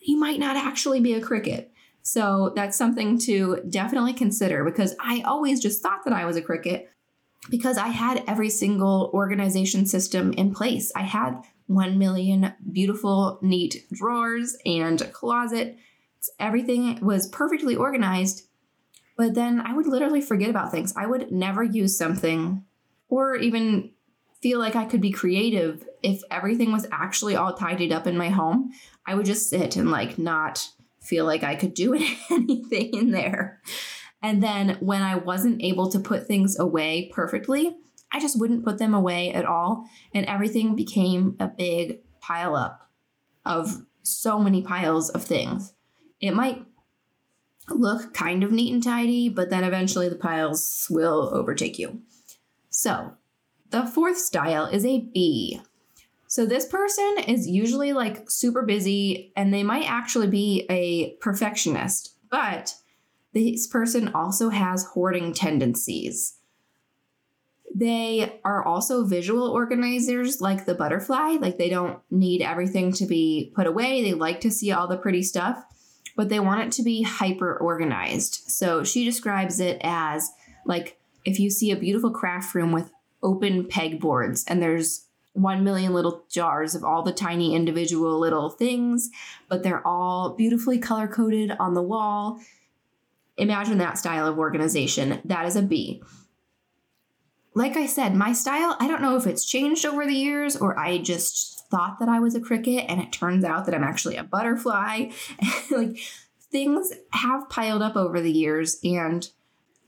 you 0.04 0.18
might 0.18 0.38
not 0.38 0.56
actually 0.56 1.00
be 1.00 1.14
a 1.14 1.20
cricket. 1.20 1.70
So 2.02 2.52
that's 2.56 2.76
something 2.76 3.18
to 3.20 3.60
definitely 3.68 4.12
consider 4.12 4.64
because 4.64 4.94
I 5.00 5.22
always 5.22 5.60
just 5.60 5.82
thought 5.82 6.04
that 6.04 6.12
I 6.12 6.24
was 6.24 6.36
a 6.36 6.42
cricket 6.42 6.90
because 7.50 7.78
I 7.78 7.88
had 7.88 8.24
every 8.26 8.50
single 8.50 9.10
organization 9.14 9.86
system 9.86 10.32
in 10.32 10.52
place. 10.54 10.90
I 10.96 11.02
had 11.02 11.42
1 11.66 11.98
million 11.98 12.52
beautiful, 12.72 13.38
neat 13.40 13.86
drawers 13.92 14.56
and 14.66 15.12
closet. 15.12 15.78
Everything 16.38 17.00
was 17.00 17.28
perfectly 17.28 17.76
organized 17.76 18.48
but 19.16 19.34
then 19.34 19.60
I 19.60 19.74
would 19.74 19.86
literally 19.86 20.20
forget 20.20 20.50
about 20.50 20.70
things. 20.70 20.92
I 20.96 21.06
would 21.06 21.30
never 21.30 21.62
use 21.62 21.96
something 21.96 22.64
or 23.08 23.36
even 23.36 23.90
feel 24.40 24.58
like 24.58 24.74
I 24.74 24.84
could 24.84 25.00
be 25.00 25.12
creative 25.12 25.86
if 26.02 26.22
everything 26.30 26.72
was 26.72 26.86
actually 26.90 27.36
all 27.36 27.54
tidied 27.54 27.92
up 27.92 28.06
in 28.06 28.16
my 28.16 28.30
home. 28.30 28.72
I 29.06 29.14
would 29.14 29.26
just 29.26 29.50
sit 29.50 29.76
and 29.76 29.90
like 29.90 30.18
not 30.18 30.68
feel 31.00 31.24
like 31.24 31.42
I 31.42 31.56
could 31.56 31.74
do 31.74 31.94
anything 32.30 32.94
in 32.94 33.10
there. 33.10 33.60
And 34.22 34.42
then 34.42 34.76
when 34.80 35.02
I 35.02 35.16
wasn't 35.16 35.62
able 35.62 35.90
to 35.90 35.98
put 35.98 36.26
things 36.26 36.58
away 36.58 37.10
perfectly, 37.12 37.76
I 38.12 38.20
just 38.20 38.38
wouldn't 38.38 38.64
put 38.64 38.78
them 38.78 38.94
away 38.94 39.32
at 39.32 39.44
all. 39.44 39.88
And 40.14 40.26
everything 40.26 40.76
became 40.76 41.36
a 41.40 41.48
big 41.48 42.00
pile 42.20 42.54
up 42.54 42.88
of 43.44 43.82
so 44.02 44.38
many 44.38 44.62
piles 44.62 45.10
of 45.10 45.24
things. 45.24 45.74
It 46.20 46.34
might 46.34 46.64
look 47.68 48.14
kind 48.14 48.44
of 48.44 48.52
neat 48.52 48.72
and 48.72 48.82
tidy, 48.82 49.28
but 49.28 49.50
then 49.50 49.64
eventually 49.64 50.08
the 50.08 50.16
piles 50.16 50.86
will 50.90 51.30
overtake 51.32 51.78
you. 51.78 52.02
So, 52.70 53.14
the 53.70 53.86
fourth 53.86 54.18
style 54.18 54.66
is 54.66 54.84
a 54.84 55.00
bee. 55.00 55.60
So, 56.32 56.46
this 56.46 56.64
person 56.64 57.16
is 57.28 57.46
usually 57.46 57.92
like 57.92 58.30
super 58.30 58.62
busy 58.62 59.34
and 59.36 59.52
they 59.52 59.62
might 59.62 59.84
actually 59.84 60.28
be 60.28 60.64
a 60.70 61.10
perfectionist, 61.20 62.16
but 62.30 62.74
this 63.34 63.66
person 63.66 64.08
also 64.14 64.48
has 64.48 64.82
hoarding 64.82 65.34
tendencies. 65.34 66.38
They 67.74 68.40
are 68.46 68.64
also 68.64 69.04
visual 69.04 69.46
organizers 69.46 70.40
like 70.40 70.64
the 70.64 70.74
butterfly. 70.74 71.36
Like 71.38 71.58
they 71.58 71.68
don't 71.68 71.98
need 72.10 72.40
everything 72.40 72.94
to 72.94 73.04
be 73.04 73.52
put 73.54 73.66
away. 73.66 74.02
They 74.02 74.14
like 74.14 74.40
to 74.40 74.50
see 74.50 74.72
all 74.72 74.88
the 74.88 74.96
pretty 74.96 75.22
stuff, 75.22 75.62
but 76.16 76.30
they 76.30 76.40
want 76.40 76.62
it 76.62 76.72
to 76.72 76.82
be 76.82 77.02
hyper 77.02 77.58
organized. 77.58 78.50
So 78.50 78.84
she 78.84 79.04
describes 79.04 79.60
it 79.60 79.78
as 79.84 80.30
like 80.64 80.98
if 81.26 81.38
you 81.38 81.50
see 81.50 81.72
a 81.72 81.76
beautiful 81.76 82.10
craft 82.10 82.54
room 82.54 82.72
with 82.72 82.90
open 83.22 83.64
pegboards 83.64 84.44
and 84.48 84.62
there's 84.62 85.08
1 85.34 85.64
million 85.64 85.94
little 85.94 86.24
jars 86.28 86.74
of 86.74 86.84
all 86.84 87.02
the 87.02 87.12
tiny 87.12 87.54
individual 87.54 88.18
little 88.18 88.50
things, 88.50 89.10
but 89.48 89.62
they're 89.62 89.86
all 89.86 90.30
beautifully 90.30 90.78
color 90.78 91.08
coded 91.08 91.52
on 91.58 91.74
the 91.74 91.82
wall. 91.82 92.38
Imagine 93.36 93.78
that 93.78 93.98
style 93.98 94.26
of 94.26 94.38
organization. 94.38 95.20
That 95.24 95.46
is 95.46 95.56
a 95.56 95.62
bee 95.62 96.02
like 97.54 97.76
I 97.76 97.86
said, 97.86 98.14
my 98.14 98.32
style, 98.32 98.76
I 98.80 98.88
don't 98.88 99.02
know 99.02 99.16
if 99.16 99.26
it's 99.26 99.44
changed 99.44 99.84
over 99.84 100.06
the 100.06 100.14
years 100.14 100.56
or 100.56 100.78
I 100.78 100.98
just 100.98 101.66
thought 101.70 101.98
that 102.00 102.08
I 102.08 102.18
was 102.18 102.34
a 102.34 102.40
cricket 102.40 102.86
and 102.88 103.00
it 103.00 103.12
turns 103.12 103.44
out 103.44 103.66
that 103.66 103.74
I'm 103.74 103.84
actually 103.84 104.16
a 104.16 104.24
butterfly. 104.24 105.10
like 105.70 105.98
things 106.50 106.92
have 107.10 107.48
piled 107.48 107.82
up 107.82 107.96
over 107.96 108.20
the 108.20 108.32
years 108.32 108.78
and 108.82 109.28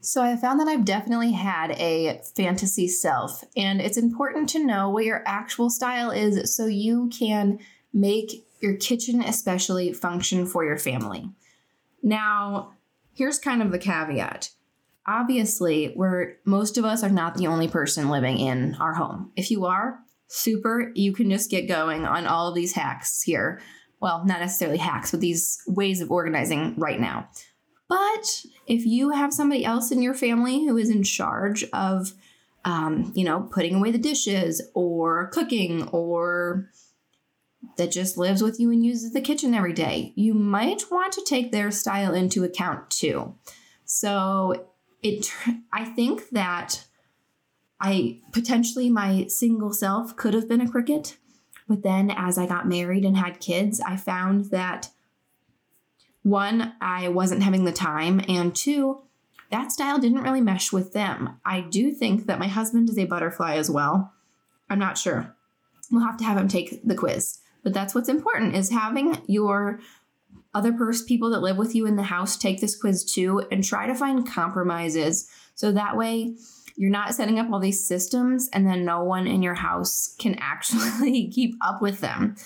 so 0.05 0.23
I 0.23 0.37
found 0.37 0.61
that 0.61 0.69
I've 0.69 0.85
definitely 0.85 1.33
had 1.33 1.73
a 1.73 2.21
fantasy 2.37 2.89
self 2.89 3.45
and 3.57 3.81
it's 3.81 3.97
important 3.97 4.49
to 4.51 4.65
know 4.65 4.91
what 4.91 5.05
your 5.05 5.23
actual 5.27 5.71
style 5.71 6.11
is 6.11 6.55
so 6.55 6.67
you 6.67 7.09
can 7.09 7.59
make 7.93 8.47
your 8.61 8.77
kitchen 8.77 9.23
especially 9.23 9.93
function 9.93 10.47
for 10.47 10.65
your 10.65 10.79
family. 10.79 11.31
Now, 12.03 12.73
here's 13.13 13.39
kind 13.39 13.63
of 13.63 13.73
the 13.73 13.79
caveat 13.79 14.51
obviously, 15.07 15.93
we're 15.95 16.37
most 16.45 16.79
of 16.79 16.85
us 16.85 17.03
are 17.03 17.11
not 17.11 17.37
the 17.37 17.47
only 17.47 17.69
person 17.69 18.11
living 18.11 18.39
in 18.39 18.75
our 18.77 18.95
home. 18.95 19.33
If 19.37 19.51
you 19.51 19.67
are, 19.67 20.01
super, 20.29 20.93
you 20.95 21.13
can 21.13 21.31
just 21.31 21.51
get 21.51 21.69
going 21.69 22.05
on 22.07 22.27
all 22.27 22.49
of 22.49 22.55
these 22.55 22.73
hacks 22.73 23.23
here. 23.23 23.61
Well, 24.01 24.25
not 24.25 24.41
necessarily 24.41 24.79
hacks, 24.79 25.11
but 25.11 25.21
these 25.21 25.59
ways 25.67 26.01
of 26.01 26.11
organizing 26.11 26.75
right 26.77 27.01
now. 27.01 27.29
But 27.89 28.45
if 28.67 28.87
you 28.87 29.11
have 29.11 29.33
somebody 29.33 29.65
else 29.65 29.91
in 29.91 30.03
your 30.03 30.15
family 30.15 30.67
who 30.67 30.77
is 30.77 30.91
in 30.91 31.03
charge 31.03 31.65
of, 31.73 32.13
um, 32.65 33.13
you 33.15 33.25
know, 33.25 33.49
putting 33.51 33.75
away 33.75 33.91
the 33.91 33.99
dishes 33.99 34.63
or 34.75 35.29
cooking 35.29 35.89
or 35.89 36.71
that 37.77 37.91
just 37.91 38.17
lives 38.17 38.43
with 38.43 38.61
you 38.61 38.71
and 38.71 38.85
uses 38.85 39.13
the 39.13 39.21
kitchen 39.21 39.55
every 39.55 39.73
day, 39.73 40.13
you 40.17 40.35
might 40.35 40.91
want 40.91 41.13
to 41.13 41.25
take 41.27 41.51
their 41.51 41.71
style 41.71 42.15
into 42.15 42.45
account 42.45 42.91
too. 42.91 43.35
So 43.85 44.69
it 45.03 45.33
I 45.73 45.85
think 45.85 46.31
that 46.31 46.85
I 47.81 48.21
potentially 48.33 48.89
my 48.89 49.27
single 49.27 49.73
self 49.73 50.17
could 50.17 50.35
have 50.35 50.49
been 50.49 50.61
a 50.61 50.71
cricket, 50.71 51.17
but 51.69 51.83
then 51.83 52.11
as 52.11 52.39
I 52.39 52.47
got 52.47 52.69
married 52.69 53.05
and 53.05 53.17
had 53.17 53.41
kids, 53.41 53.81
I 53.81 53.97
found 53.97 54.47
that 54.47 54.91
one, 56.25 56.73
I 56.81 57.09
wasn't 57.09 57.45
having 57.45 57.65
the 57.65 57.73
time, 57.73 58.21
and 58.29 58.55
two, 58.55 59.03
that 59.51 59.71
style 59.71 59.99
didn't 59.99 60.23
really 60.23 60.41
mesh 60.41 60.73
with 60.73 60.93
them. 60.93 61.39
I 61.45 61.61
do 61.61 61.93
think 61.93 62.27
that 62.27 62.41
my 62.41 62.49
husband 62.49 62.89
is 62.89 62.99
a 62.99 63.05
butterfly 63.05 63.55
as 63.55 63.71
well. 63.71 64.13
I'm 64.69 64.79
not 64.79 64.99
sure. 64.99 65.37
We'll 65.93 66.05
have 66.05 66.17
to 66.17 66.25
have 66.25 66.37
him 66.37 66.49
take 66.49 66.81
the 66.83 66.95
quiz. 66.95 67.39
But 67.63 67.73
that's 67.73 67.95
what's 67.95 68.09
important 68.09 68.57
is 68.57 68.71
having 68.71 69.23
your 69.27 69.81
other 70.55 70.73
pers- 70.73 71.03
people 71.03 71.31
that 71.31 71.43
live 71.43 71.57
with 71.57 71.75
you 71.75 71.87
in 71.87 71.97
the 71.97 72.05
house 72.05 72.37
take 72.37 72.61
this 72.61 72.77
quiz 72.77 73.05
too 73.05 73.47
and 73.51 73.63
try 73.63 73.87
to 73.87 73.95
find 73.95 74.27
compromises 74.27 75.29
so 75.55 75.73
that 75.73 75.97
way 75.97 76.37
you're 76.77 76.91
not 76.91 77.15
setting 77.15 77.39
up 77.39 77.51
all 77.53 77.61
these 77.61 77.87
systems 77.87 78.49
and 78.53 78.67
then 78.67 78.85
no 78.85 79.03
one 79.03 79.27
in 79.27 79.43
your 79.43 79.55
house 79.55 80.15
can 80.19 80.35
actually 80.41 81.29
keep 81.29 81.55
up 81.61 81.83
with 81.83 82.01
them. 82.01 82.37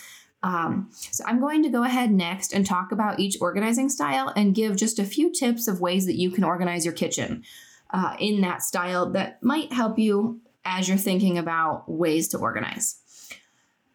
Um, 0.42 0.90
so 0.92 1.25
I'm 1.26 1.40
going 1.40 1.62
to 1.64 1.68
go 1.68 1.83
ahead 1.83 2.12
next 2.12 2.52
and 2.52 2.64
talk 2.64 2.92
about 2.92 3.18
each 3.18 3.37
organizing 3.40 3.88
style 3.88 4.33
and 4.37 4.54
give 4.54 4.76
just 4.76 4.99
a 4.99 5.04
few 5.04 5.33
tips 5.33 5.66
of 5.66 5.80
ways 5.80 6.07
that 6.07 6.18
you 6.18 6.30
can 6.30 6.45
organize 6.45 6.85
your 6.85 6.95
kitchen 6.95 7.42
uh, 7.90 8.14
in 8.21 8.40
that 8.42 8.62
style 8.62 9.11
that 9.12 9.42
might 9.42 9.73
help 9.73 9.99
you 9.99 10.40
as 10.64 10.88
you're 10.88 10.99
thinking 10.99 11.38
about 11.38 11.90
ways 11.90 12.28
to 12.28 12.38
organize. 12.38 13.00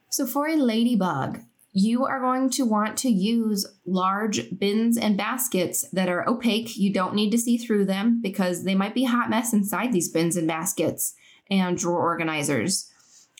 So 0.09 0.27
for 0.27 0.47
a 0.47 0.55
ladybug, 0.55 1.39
you 1.71 2.05
are 2.05 2.19
going 2.19 2.49
to 2.51 2.65
want 2.65 2.97
to 2.99 3.09
use 3.09 3.65
large 3.85 4.57
bins 4.57 4.95
and 4.97 5.17
baskets 5.17 5.89
that 5.91 6.07
are 6.07 6.27
opaque. 6.29 6.77
You 6.77 6.93
don't 6.93 7.15
need 7.15 7.31
to 7.31 7.37
see 7.37 7.57
through 7.57 7.85
them 7.85 8.21
because 8.21 8.63
they 8.63 8.75
might 8.75 8.93
be 8.93 9.05
hot 9.05 9.29
mess 9.29 9.53
inside 9.53 9.91
these 9.91 10.09
bins 10.09 10.37
and 10.37 10.47
baskets 10.47 11.15
and 11.49 11.77
drawer 11.77 11.99
organizers. 11.99 12.91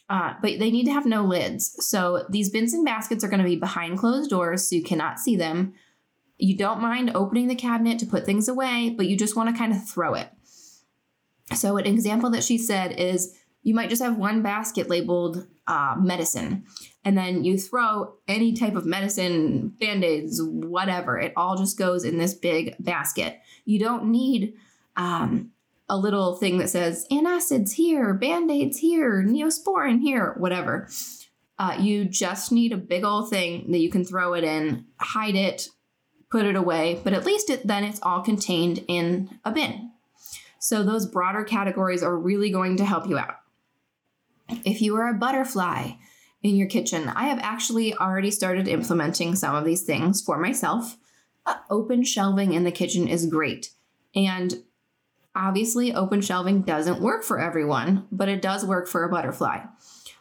Uh, 0.10 0.34
but 0.42 0.60
they 0.60 0.70
need 0.70 0.86
to 0.86 0.92
have 0.92 1.06
no 1.06 1.24
lids. 1.24 1.76
So 1.86 2.26
these 2.30 2.50
bins 2.50 2.74
and 2.74 2.86
baskets 2.86 3.24
are 3.24 3.30
going 3.30 3.40
to 3.42 3.46
be 3.46 3.56
behind 3.56 3.98
closed 3.98 4.30
doors 4.30 4.70
so 4.70 4.76
you 4.76 4.84
cannot 4.84 5.20
see 5.20 5.36
them. 5.36 5.74
You 6.38 6.58
don't 6.58 6.82
mind 6.82 7.12
opening 7.16 7.48
the 7.48 7.56
cabinet 7.56 8.00
to 8.00 8.06
put 8.06 8.26
things 8.26 8.48
away, 8.48 8.94
but 8.96 9.08
you 9.08 9.18
just 9.18 9.36
want 9.36 9.50
to 9.50 9.58
kind 9.58 9.72
of 9.72 9.88
throw 9.88 10.14
it. 10.14 10.30
So, 11.56 11.78
an 11.78 11.86
example 11.86 12.30
that 12.32 12.44
she 12.44 12.58
said 12.58 13.00
is 13.00 13.38
you 13.64 13.74
might 13.74 13.90
just 13.90 14.02
have 14.02 14.18
one 14.18 14.42
basket 14.42 14.90
labeled 14.90 15.48
uh, 15.68 15.96
medicine 15.98 16.66
and 17.06 17.18
then 17.18 17.44
you 17.44 17.58
throw 17.58 18.16
any 18.28 18.54
type 18.54 18.76
of 18.76 18.86
medicine, 18.86 19.70
band 19.80 20.04
aids, 20.04 20.42
whatever. 20.42 21.18
It 21.18 21.34
all 21.36 21.58
just 21.58 21.78
goes 21.78 22.04
in 22.04 22.18
this 22.18 22.34
big 22.34 22.76
basket. 22.80 23.40
You 23.66 23.80
don't 23.80 24.06
need 24.06 24.56
um, 24.96 25.52
a 25.90 25.98
little 25.98 26.36
thing 26.36 26.58
that 26.58 26.70
says 26.70 27.06
antacids 27.12 27.74
here, 27.74 28.14
band 28.14 28.50
aids 28.50 28.80
here, 28.80 29.24
neosporin 29.24 30.02
here, 30.02 30.34
whatever. 30.38 30.88
Uh, 31.60 31.78
you 31.80 32.06
just 32.06 32.52
need 32.52 32.72
a 32.72 32.78
big 32.78 33.04
old 33.04 33.30
thing 33.30 33.72
that 33.72 33.80
you 33.80 33.90
can 33.90 34.04
throw 34.04 34.34
it 34.34 34.44
in, 34.44 34.86
hide 35.00 35.36
it, 35.36 35.70
put 36.32 36.46
it 36.46 36.56
away, 36.56 37.00
but 37.04 37.14
at 37.14 37.26
least 37.26 37.50
it, 37.50 37.66
then 37.68 37.84
it's 37.84 38.00
all 38.02 38.22
contained 38.22 38.84
in 38.88 39.40
a 39.46 39.52
bin. 39.52 39.92
So 40.60 40.84
those 40.84 41.06
broader 41.06 41.44
categories 41.44 42.02
are 42.02 42.18
really 42.18 42.50
going 42.50 42.78
to 42.78 42.86
help 42.86 43.08
you 43.08 43.18
out. 43.18 43.36
If 44.66 44.82
you 44.82 44.96
are 44.96 45.10
a 45.10 45.14
butterfly, 45.14 45.92
in 46.44 46.58
your 46.58 46.68
kitchen. 46.68 47.08
I 47.08 47.24
have 47.24 47.40
actually 47.40 47.96
already 47.96 48.30
started 48.30 48.68
implementing 48.68 49.36
some 49.36 49.56
of 49.56 49.64
these 49.64 49.84
things 49.84 50.22
for 50.22 50.38
myself. 50.38 50.98
Uh, 51.46 51.56
open 51.70 52.04
shelving 52.04 52.54
in 52.54 52.66
the 52.66 52.72
kitchen 52.72 53.08
is 53.08 53.26
great. 53.26 53.72
And 54.14 54.54
obviously, 55.36 55.94
open 55.94 56.22
shelving 56.22 56.62
doesn't 56.62 57.02
work 57.02 57.24
for 57.24 57.40
everyone, 57.40 58.08
but 58.12 58.30
it 58.30 58.42
does 58.42 58.66
work 58.66 58.88
for 58.88 59.04
a 59.04 59.10
butterfly. 59.10 59.62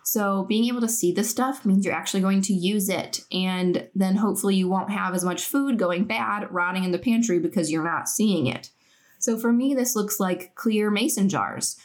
So, 0.04 0.44
being 0.44 0.64
able 0.66 0.80
to 0.80 0.88
see 0.88 1.12
the 1.12 1.24
stuff 1.24 1.64
means 1.64 1.84
you're 1.84 1.94
actually 1.94 2.22
going 2.22 2.42
to 2.42 2.52
use 2.52 2.88
it. 2.88 3.20
And 3.30 3.88
then 3.94 4.16
hopefully, 4.16 4.56
you 4.56 4.68
won't 4.68 4.90
have 4.90 5.14
as 5.14 5.24
much 5.24 5.44
food 5.44 5.78
going 5.78 6.04
bad, 6.04 6.50
rotting 6.50 6.84
in 6.84 6.90
the 6.90 6.98
pantry 6.98 7.38
because 7.38 7.70
you're 7.70 7.84
not 7.84 8.08
seeing 8.08 8.46
it. 8.46 8.70
So, 9.18 9.38
for 9.38 9.52
me, 9.52 9.74
this 9.74 9.94
looks 9.94 10.18
like 10.18 10.54
clear 10.54 10.90
mason 10.90 11.28
jars 11.28 11.76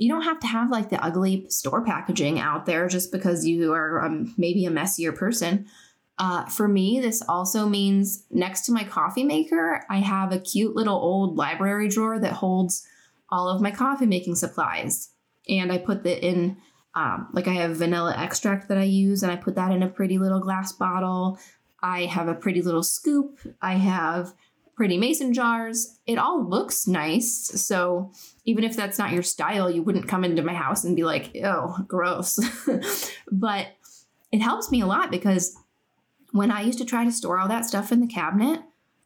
you 0.00 0.08
don't 0.08 0.22
have 0.22 0.40
to 0.40 0.46
have 0.46 0.70
like 0.70 0.88
the 0.88 1.04
ugly 1.04 1.44
store 1.50 1.84
packaging 1.84 2.40
out 2.40 2.64
there 2.64 2.88
just 2.88 3.12
because 3.12 3.44
you 3.44 3.74
are 3.74 4.02
um, 4.02 4.34
maybe 4.38 4.64
a 4.64 4.70
messier 4.70 5.12
person. 5.12 5.66
Uh, 6.20 6.44
for 6.44 6.68
me, 6.68 7.00
this 7.00 7.22
also 7.30 7.66
means 7.66 8.24
next 8.30 8.66
to 8.66 8.72
my 8.72 8.84
coffee 8.84 9.24
maker, 9.24 9.82
I 9.88 10.00
have 10.00 10.32
a 10.32 10.38
cute 10.38 10.76
little 10.76 10.96
old 10.96 11.38
library 11.38 11.88
drawer 11.88 12.18
that 12.18 12.34
holds 12.34 12.86
all 13.30 13.48
of 13.48 13.62
my 13.62 13.70
coffee 13.70 14.04
making 14.04 14.34
supplies. 14.34 15.08
And 15.48 15.72
I 15.72 15.78
put 15.78 16.04
that 16.04 16.22
in, 16.22 16.58
um, 16.94 17.28
like, 17.32 17.48
I 17.48 17.54
have 17.54 17.76
vanilla 17.76 18.14
extract 18.18 18.68
that 18.68 18.76
I 18.76 18.82
use, 18.82 19.22
and 19.22 19.32
I 19.32 19.36
put 19.36 19.54
that 19.54 19.72
in 19.72 19.82
a 19.82 19.88
pretty 19.88 20.18
little 20.18 20.40
glass 20.40 20.72
bottle. 20.72 21.38
I 21.82 22.04
have 22.04 22.28
a 22.28 22.34
pretty 22.34 22.60
little 22.60 22.82
scoop. 22.82 23.38
I 23.62 23.76
have 23.76 24.34
pretty 24.76 24.98
mason 24.98 25.32
jars. 25.32 25.98
It 26.06 26.18
all 26.18 26.46
looks 26.46 26.86
nice. 26.86 27.32
So 27.64 28.12
even 28.44 28.64
if 28.64 28.76
that's 28.76 28.98
not 28.98 29.12
your 29.12 29.22
style, 29.22 29.70
you 29.70 29.82
wouldn't 29.82 30.06
come 30.06 30.24
into 30.24 30.42
my 30.42 30.54
house 30.54 30.84
and 30.84 30.94
be 30.94 31.02
like, 31.02 31.34
ew, 31.34 31.76
gross. 31.88 32.38
but 33.32 33.68
it 34.30 34.42
helps 34.42 34.70
me 34.70 34.82
a 34.82 34.86
lot 34.86 35.10
because 35.10 35.56
when 36.32 36.50
I 36.50 36.62
used 36.62 36.78
to 36.78 36.84
try 36.84 37.04
to 37.04 37.12
store 37.12 37.38
all 37.38 37.48
that 37.48 37.64
stuff 37.64 37.92
in 37.92 38.00
the 38.00 38.06
cabinet, 38.06 38.60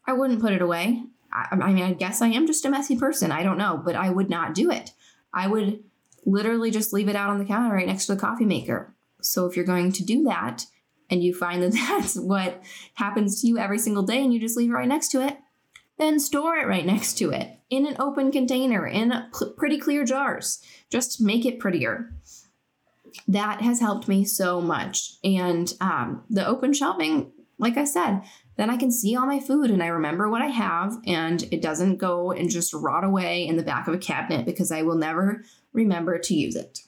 I 0.05 0.13
wouldn't 0.13 0.41
put 0.41 0.53
it 0.53 0.61
away. 0.61 1.03
I, 1.31 1.47
I 1.51 1.73
mean, 1.73 1.83
I 1.83 1.93
guess 1.93 2.21
I 2.21 2.27
am 2.27 2.47
just 2.47 2.65
a 2.65 2.69
messy 2.69 2.97
person. 2.97 3.31
I 3.31 3.43
don't 3.43 3.57
know, 3.57 3.81
but 3.83 3.95
I 3.95 4.09
would 4.09 4.29
not 4.29 4.53
do 4.53 4.71
it. 4.71 4.91
I 5.33 5.47
would 5.47 5.83
literally 6.25 6.71
just 6.71 6.93
leave 6.93 7.09
it 7.09 7.15
out 7.15 7.29
on 7.29 7.39
the 7.39 7.45
counter 7.45 7.73
right 7.73 7.87
next 7.87 8.05
to 8.07 8.15
the 8.15 8.21
coffee 8.21 8.45
maker. 8.45 8.93
So 9.21 9.45
if 9.45 9.55
you're 9.55 9.65
going 9.65 9.91
to 9.93 10.03
do 10.03 10.23
that, 10.23 10.65
and 11.09 11.23
you 11.23 11.33
find 11.33 11.61
that 11.63 11.73
that's 11.89 12.15
what 12.15 12.61
happens 12.95 13.41
to 13.41 13.47
you 13.47 13.57
every 13.57 13.79
single 13.79 14.03
day 14.03 14.23
and 14.23 14.33
you 14.33 14.39
just 14.39 14.57
leave 14.57 14.69
it 14.69 14.73
right 14.73 14.87
next 14.87 15.09
to 15.09 15.25
it, 15.25 15.37
then 15.97 16.19
store 16.19 16.57
it 16.57 16.67
right 16.67 16.85
next 16.85 17.17
to 17.17 17.31
it 17.31 17.59
in 17.69 17.85
an 17.85 17.95
open 17.99 18.31
container 18.31 18.85
in 18.85 19.13
pretty 19.57 19.77
clear 19.77 20.03
jars. 20.03 20.61
Just 20.89 21.21
make 21.21 21.45
it 21.45 21.59
prettier. 21.59 22.13
That 23.27 23.61
has 23.61 23.79
helped 23.79 24.07
me 24.07 24.25
so 24.25 24.61
much. 24.61 25.13
And 25.23 25.73
um, 25.81 26.23
the 26.29 26.45
open 26.45 26.73
shelving 26.73 27.31
like 27.57 27.77
I 27.77 27.85
said, 27.85 28.21
then 28.57 28.69
I 28.69 28.77
can 28.77 28.91
see 28.91 29.15
all 29.15 29.25
my 29.25 29.39
food 29.39 29.71
and 29.71 29.81
I 29.81 29.87
remember 29.87 30.29
what 30.29 30.41
I 30.41 30.47
have 30.47 30.97
and 31.05 31.43
it 31.51 31.61
doesn't 31.61 31.97
go 31.97 32.31
and 32.31 32.49
just 32.49 32.73
rot 32.73 33.03
away 33.03 33.47
in 33.47 33.57
the 33.57 33.63
back 33.63 33.87
of 33.87 33.93
a 33.93 33.99
cabinet 33.99 34.45
because 34.45 34.71
I 34.71 34.81
will 34.81 34.95
never 34.95 35.43
remember 35.73 36.17
to 36.19 36.33
use 36.33 36.55
it. 36.55 36.79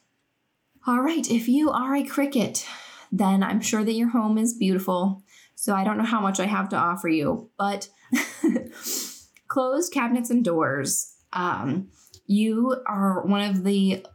All 0.86 1.01
right, 1.01 1.29
if 1.29 1.48
you 1.48 1.69
are 1.69 1.96
a 1.96 2.05
cricket, 2.05 2.65
then 3.12 3.43
I'm 3.43 3.62
sure 3.62 3.84
that 3.84 3.93
your 3.93 4.10
home 4.10 4.38
is 4.38 4.53
beautiful. 4.53 5.24
So 5.55 5.74
I 5.74 5.84
don't 5.84 5.98
know 5.98 6.05
how 6.05 6.22
much 6.22 6.39
I 6.39 6.46
have 6.46 6.69
to 6.69 6.77
offer 6.77 7.10
you, 7.10 7.50
but 7.57 7.89
closed 9.48 9.93
cabinets 9.93 10.29
and 10.29 10.43
doors. 10.43 11.15
Um, 11.34 11.89
you 12.25 12.75
are 12.86 13.25
one 13.25 13.41
of 13.41 13.63
the 13.63 14.05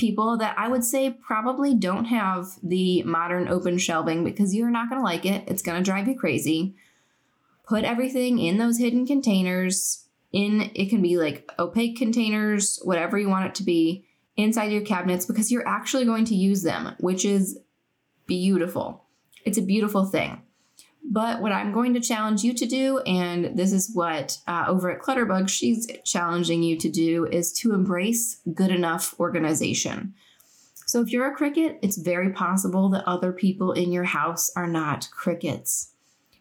people 0.00 0.38
that 0.38 0.58
I 0.58 0.66
would 0.66 0.82
say 0.82 1.10
probably 1.10 1.74
don't 1.74 2.06
have 2.06 2.48
the 2.62 3.02
modern 3.02 3.48
open 3.48 3.76
shelving 3.76 4.24
because 4.24 4.54
you're 4.54 4.70
not 4.70 4.88
going 4.88 4.98
to 4.98 5.04
like 5.04 5.26
it. 5.26 5.44
It's 5.46 5.60
going 5.60 5.76
to 5.76 5.84
drive 5.84 6.08
you 6.08 6.18
crazy. 6.18 6.74
Put 7.68 7.84
everything 7.84 8.38
in 8.38 8.56
those 8.56 8.78
hidden 8.78 9.06
containers. 9.06 10.06
In 10.32 10.70
it 10.74 10.88
can 10.88 11.02
be 11.02 11.18
like 11.18 11.50
opaque 11.58 11.98
containers, 11.98 12.80
whatever 12.82 13.18
you 13.18 13.28
want 13.28 13.46
it 13.46 13.54
to 13.56 13.62
be, 13.62 14.06
inside 14.36 14.72
your 14.72 14.80
cabinets 14.80 15.26
because 15.26 15.52
you're 15.52 15.68
actually 15.68 16.06
going 16.06 16.24
to 16.24 16.34
use 16.34 16.62
them, 16.62 16.94
which 16.98 17.24
is 17.24 17.58
beautiful. 18.26 19.04
It's 19.44 19.58
a 19.58 19.62
beautiful 19.62 20.06
thing. 20.06 20.42
But 21.02 21.40
what 21.40 21.52
I'm 21.52 21.72
going 21.72 21.94
to 21.94 22.00
challenge 22.00 22.42
you 22.42 22.52
to 22.54 22.66
do, 22.66 22.98
and 23.00 23.56
this 23.58 23.72
is 23.72 23.90
what 23.94 24.38
uh, 24.46 24.64
over 24.68 24.90
at 24.90 25.00
Clutterbug 25.00 25.48
she's 25.48 25.88
challenging 26.04 26.62
you 26.62 26.76
to 26.78 26.88
do, 26.88 27.26
is 27.26 27.52
to 27.54 27.72
embrace 27.72 28.40
good 28.54 28.70
enough 28.70 29.18
organization. 29.18 30.14
So 30.86 31.00
if 31.00 31.10
you're 31.10 31.32
a 31.32 31.34
cricket, 31.34 31.78
it's 31.82 31.96
very 31.96 32.30
possible 32.30 32.88
that 32.90 33.06
other 33.06 33.32
people 33.32 33.72
in 33.72 33.92
your 33.92 34.04
house 34.04 34.50
are 34.56 34.66
not 34.66 35.08
crickets. 35.12 35.92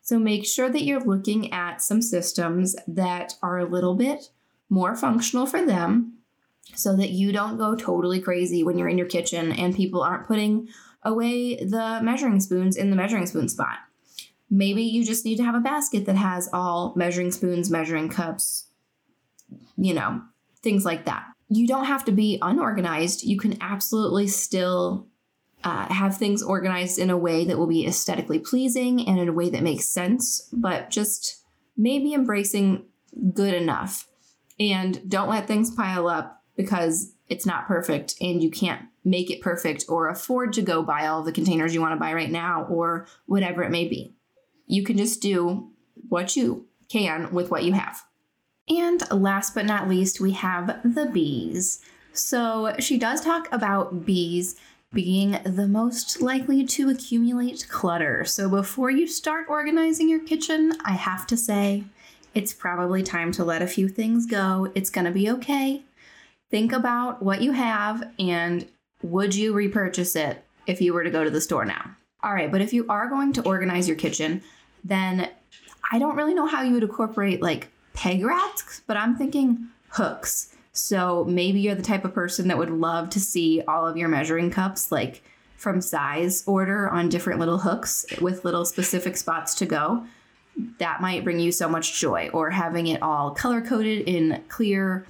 So 0.01 0.17
make 0.17 0.45
sure 0.45 0.69
that 0.69 0.83
you're 0.83 1.03
looking 1.03 1.53
at 1.53 1.83
some 1.83 2.01
systems 2.01 2.75
that 2.87 3.35
are 3.43 3.59
a 3.59 3.69
little 3.69 3.93
bit 3.93 4.31
more 4.67 4.95
functional 4.95 5.45
for 5.45 5.63
them 5.63 6.17
so 6.75 6.95
that 6.95 7.11
you 7.11 7.31
don't 7.31 7.57
go 7.57 7.75
totally 7.75 8.19
crazy 8.19 8.63
when 8.63 8.77
you're 8.77 8.89
in 8.89 8.97
your 8.97 9.07
kitchen 9.07 9.51
and 9.51 9.75
people 9.75 10.01
aren't 10.01 10.27
putting 10.27 10.67
away 11.03 11.55
the 11.57 11.99
measuring 12.01 12.39
spoons 12.39 12.75
in 12.75 12.89
the 12.89 12.95
measuring 12.95 13.27
spoon 13.27 13.49
spot. 13.49 13.77
Maybe 14.49 14.81
you 14.81 15.05
just 15.05 15.25
need 15.25 15.37
to 15.37 15.43
have 15.43 15.55
a 15.55 15.59
basket 15.59 16.05
that 16.05 16.15
has 16.15 16.49
all 16.51 16.93
measuring 16.95 17.31
spoons, 17.31 17.69
measuring 17.69 18.09
cups, 18.09 18.67
you 19.77 19.93
know, 19.93 20.21
things 20.61 20.85
like 20.85 21.05
that. 21.05 21.25
You 21.49 21.67
don't 21.67 21.85
have 21.85 22.05
to 22.05 22.11
be 22.11 22.39
unorganized. 22.41 23.23
You 23.23 23.37
can 23.37 23.57
absolutely 23.61 24.27
still 24.27 25.07
uh, 25.63 25.91
have 25.93 26.17
things 26.17 26.41
organized 26.41 26.97
in 26.97 27.09
a 27.09 27.17
way 27.17 27.45
that 27.45 27.57
will 27.57 27.67
be 27.67 27.85
aesthetically 27.85 28.39
pleasing 28.39 29.07
and 29.07 29.19
in 29.19 29.27
a 29.27 29.33
way 29.33 29.49
that 29.49 29.63
makes 29.63 29.89
sense, 29.89 30.49
but 30.53 30.89
just 30.89 31.43
maybe 31.77 32.13
embracing 32.13 32.85
good 33.33 33.53
enough. 33.53 34.07
And 34.59 35.09
don't 35.09 35.29
let 35.29 35.47
things 35.47 35.71
pile 35.71 36.07
up 36.07 36.43
because 36.55 37.13
it's 37.29 37.45
not 37.45 37.67
perfect 37.67 38.15
and 38.19 38.41
you 38.41 38.49
can't 38.49 38.85
make 39.05 39.31
it 39.31 39.41
perfect 39.41 39.85
or 39.87 40.09
afford 40.09 40.53
to 40.53 40.61
go 40.61 40.83
buy 40.83 41.07
all 41.07 41.23
the 41.23 41.31
containers 41.31 41.73
you 41.73 41.81
want 41.81 41.93
to 41.93 41.99
buy 41.99 42.13
right 42.13 42.29
now 42.29 42.65
or 42.65 43.07
whatever 43.25 43.63
it 43.63 43.71
may 43.71 43.87
be 43.87 44.13
you 44.69 44.83
can 44.83 44.95
just 44.97 45.21
do 45.21 45.71
what 46.07 46.37
you 46.37 46.67
can 46.87 47.33
with 47.33 47.51
what 47.51 47.65
you 47.65 47.73
have. 47.73 48.05
And 48.69 49.03
last 49.11 49.55
but 49.55 49.65
not 49.65 49.89
least, 49.89 50.21
we 50.21 50.31
have 50.33 50.79
the 50.83 51.07
bees. 51.07 51.81
So 52.13 52.75
she 52.79 52.97
does 52.97 53.21
talk 53.21 53.49
about 53.51 54.05
bees 54.05 54.55
being 54.93 55.39
the 55.43 55.67
most 55.67 56.21
likely 56.21 56.65
to 56.65 56.89
accumulate 56.89 57.67
clutter. 57.69 58.25
So 58.25 58.49
before 58.49 58.91
you 58.91 59.07
start 59.07 59.47
organizing 59.49 60.07
your 60.07 60.23
kitchen, 60.23 60.73
I 60.85 60.93
have 60.93 61.27
to 61.27 61.37
say 61.37 61.83
it's 62.33 62.53
probably 62.53 63.03
time 63.03 63.31
to 63.33 63.43
let 63.43 63.61
a 63.61 63.67
few 63.67 63.89
things 63.89 64.25
go. 64.25 64.71
It's 64.75 64.89
going 64.89 65.05
to 65.05 65.11
be 65.11 65.29
okay. 65.31 65.83
Think 66.49 66.71
about 66.71 67.21
what 67.23 67.41
you 67.41 67.51
have 67.53 68.11
and 68.17 68.67
would 69.01 69.33
you 69.33 69.53
repurchase 69.53 70.15
it 70.15 70.43
if 70.67 70.81
you 70.81 70.93
were 70.93 71.03
to 71.03 71.11
go 71.11 71.23
to 71.23 71.29
the 71.29 71.41
store 71.41 71.65
now? 71.65 71.95
All 72.21 72.33
right, 72.33 72.51
but 72.51 72.61
if 72.61 72.73
you 72.73 72.85
are 72.89 73.07
going 73.07 73.31
to 73.33 73.43
organize 73.43 73.87
your 73.87 73.97
kitchen, 73.97 74.41
then 74.83 75.29
I 75.91 75.99
don't 75.99 76.15
really 76.15 76.33
know 76.33 76.45
how 76.45 76.61
you 76.61 76.73
would 76.73 76.83
incorporate 76.83 77.41
like 77.41 77.69
peg 77.93 78.23
racks, 78.23 78.81
but 78.87 78.97
I'm 78.97 79.15
thinking 79.15 79.67
hooks. 79.89 80.55
So 80.71 81.25
maybe 81.25 81.59
you're 81.59 81.75
the 81.75 81.81
type 81.81 82.05
of 82.05 82.13
person 82.13 82.47
that 82.47 82.57
would 82.57 82.69
love 82.69 83.09
to 83.11 83.19
see 83.19 83.61
all 83.67 83.87
of 83.87 83.97
your 83.97 84.07
measuring 84.07 84.51
cups 84.51 84.91
like 84.91 85.23
from 85.57 85.81
size 85.81 86.43
order 86.45 86.89
on 86.89 87.09
different 87.09 87.39
little 87.39 87.57
hooks 87.57 88.05
with 88.21 88.45
little 88.45 88.63
specific 88.63 89.17
spots 89.17 89.55
to 89.55 89.65
go. 89.65 90.05
That 90.77 91.01
might 91.01 91.23
bring 91.23 91.39
you 91.39 91.51
so 91.51 91.67
much 91.67 91.99
joy, 91.99 92.29
or 92.33 92.49
having 92.49 92.87
it 92.87 93.01
all 93.01 93.31
color 93.31 93.61
coded 93.61 94.07
in 94.07 94.43
clear 94.47 95.05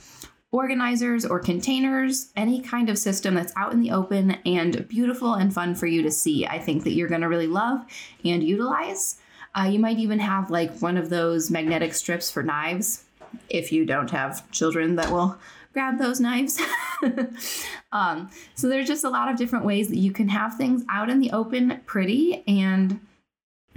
organizers 0.52 1.26
or 1.26 1.40
containers, 1.40 2.32
any 2.36 2.62
kind 2.62 2.90
of 2.90 2.98
system 2.98 3.36
that's 3.36 3.54
out 3.56 3.72
in 3.72 3.82
the 3.82 3.92
open 3.92 4.32
and 4.46 4.88
beautiful 4.88 5.36
and 5.36 5.54
fun 5.54 5.76
for 5.76 5.86
you 5.86 6.02
to 6.02 6.12
see. 6.12 6.48
I 6.48 6.58
think 6.58 6.84
that 6.84 6.94
you're 6.94 7.08
going 7.08 7.22
to 7.22 7.30
really 7.30 7.48
love 7.48 7.86
and 8.26 8.44
utilize. 8.44 9.18
Uh, 9.56 9.64
you 9.64 9.80
might 9.80 9.98
even 9.98 10.20
have 10.20 10.50
like 10.50 10.78
one 10.80 10.98
of 10.98 11.10
those 11.10 11.50
magnetic 11.50 11.94
strips 11.94 12.30
for 12.30 12.44
knives 12.44 13.04
if 13.50 13.72
you 13.72 13.86
don't 13.86 14.12
have 14.12 14.50
children 14.52 14.96
that 14.96 15.12
will 15.12 15.38
grab 15.74 15.98
those 15.98 16.20
knives. 16.20 16.60
um, 17.92 18.30
so 18.56 18.68
there's 18.68 18.88
just 18.88 19.04
a 19.04 19.10
lot 19.10 19.32
of 19.32 19.38
different 19.38 19.66
ways 19.66 19.90
that 19.90 19.98
you 19.98 20.12
can 20.12 20.30
have 20.30 20.56
things 20.56 20.84
out 20.90 21.10
in 21.10 21.20
the 21.20 21.32
open 21.32 21.82
pretty 21.86 22.44
and 22.48 23.00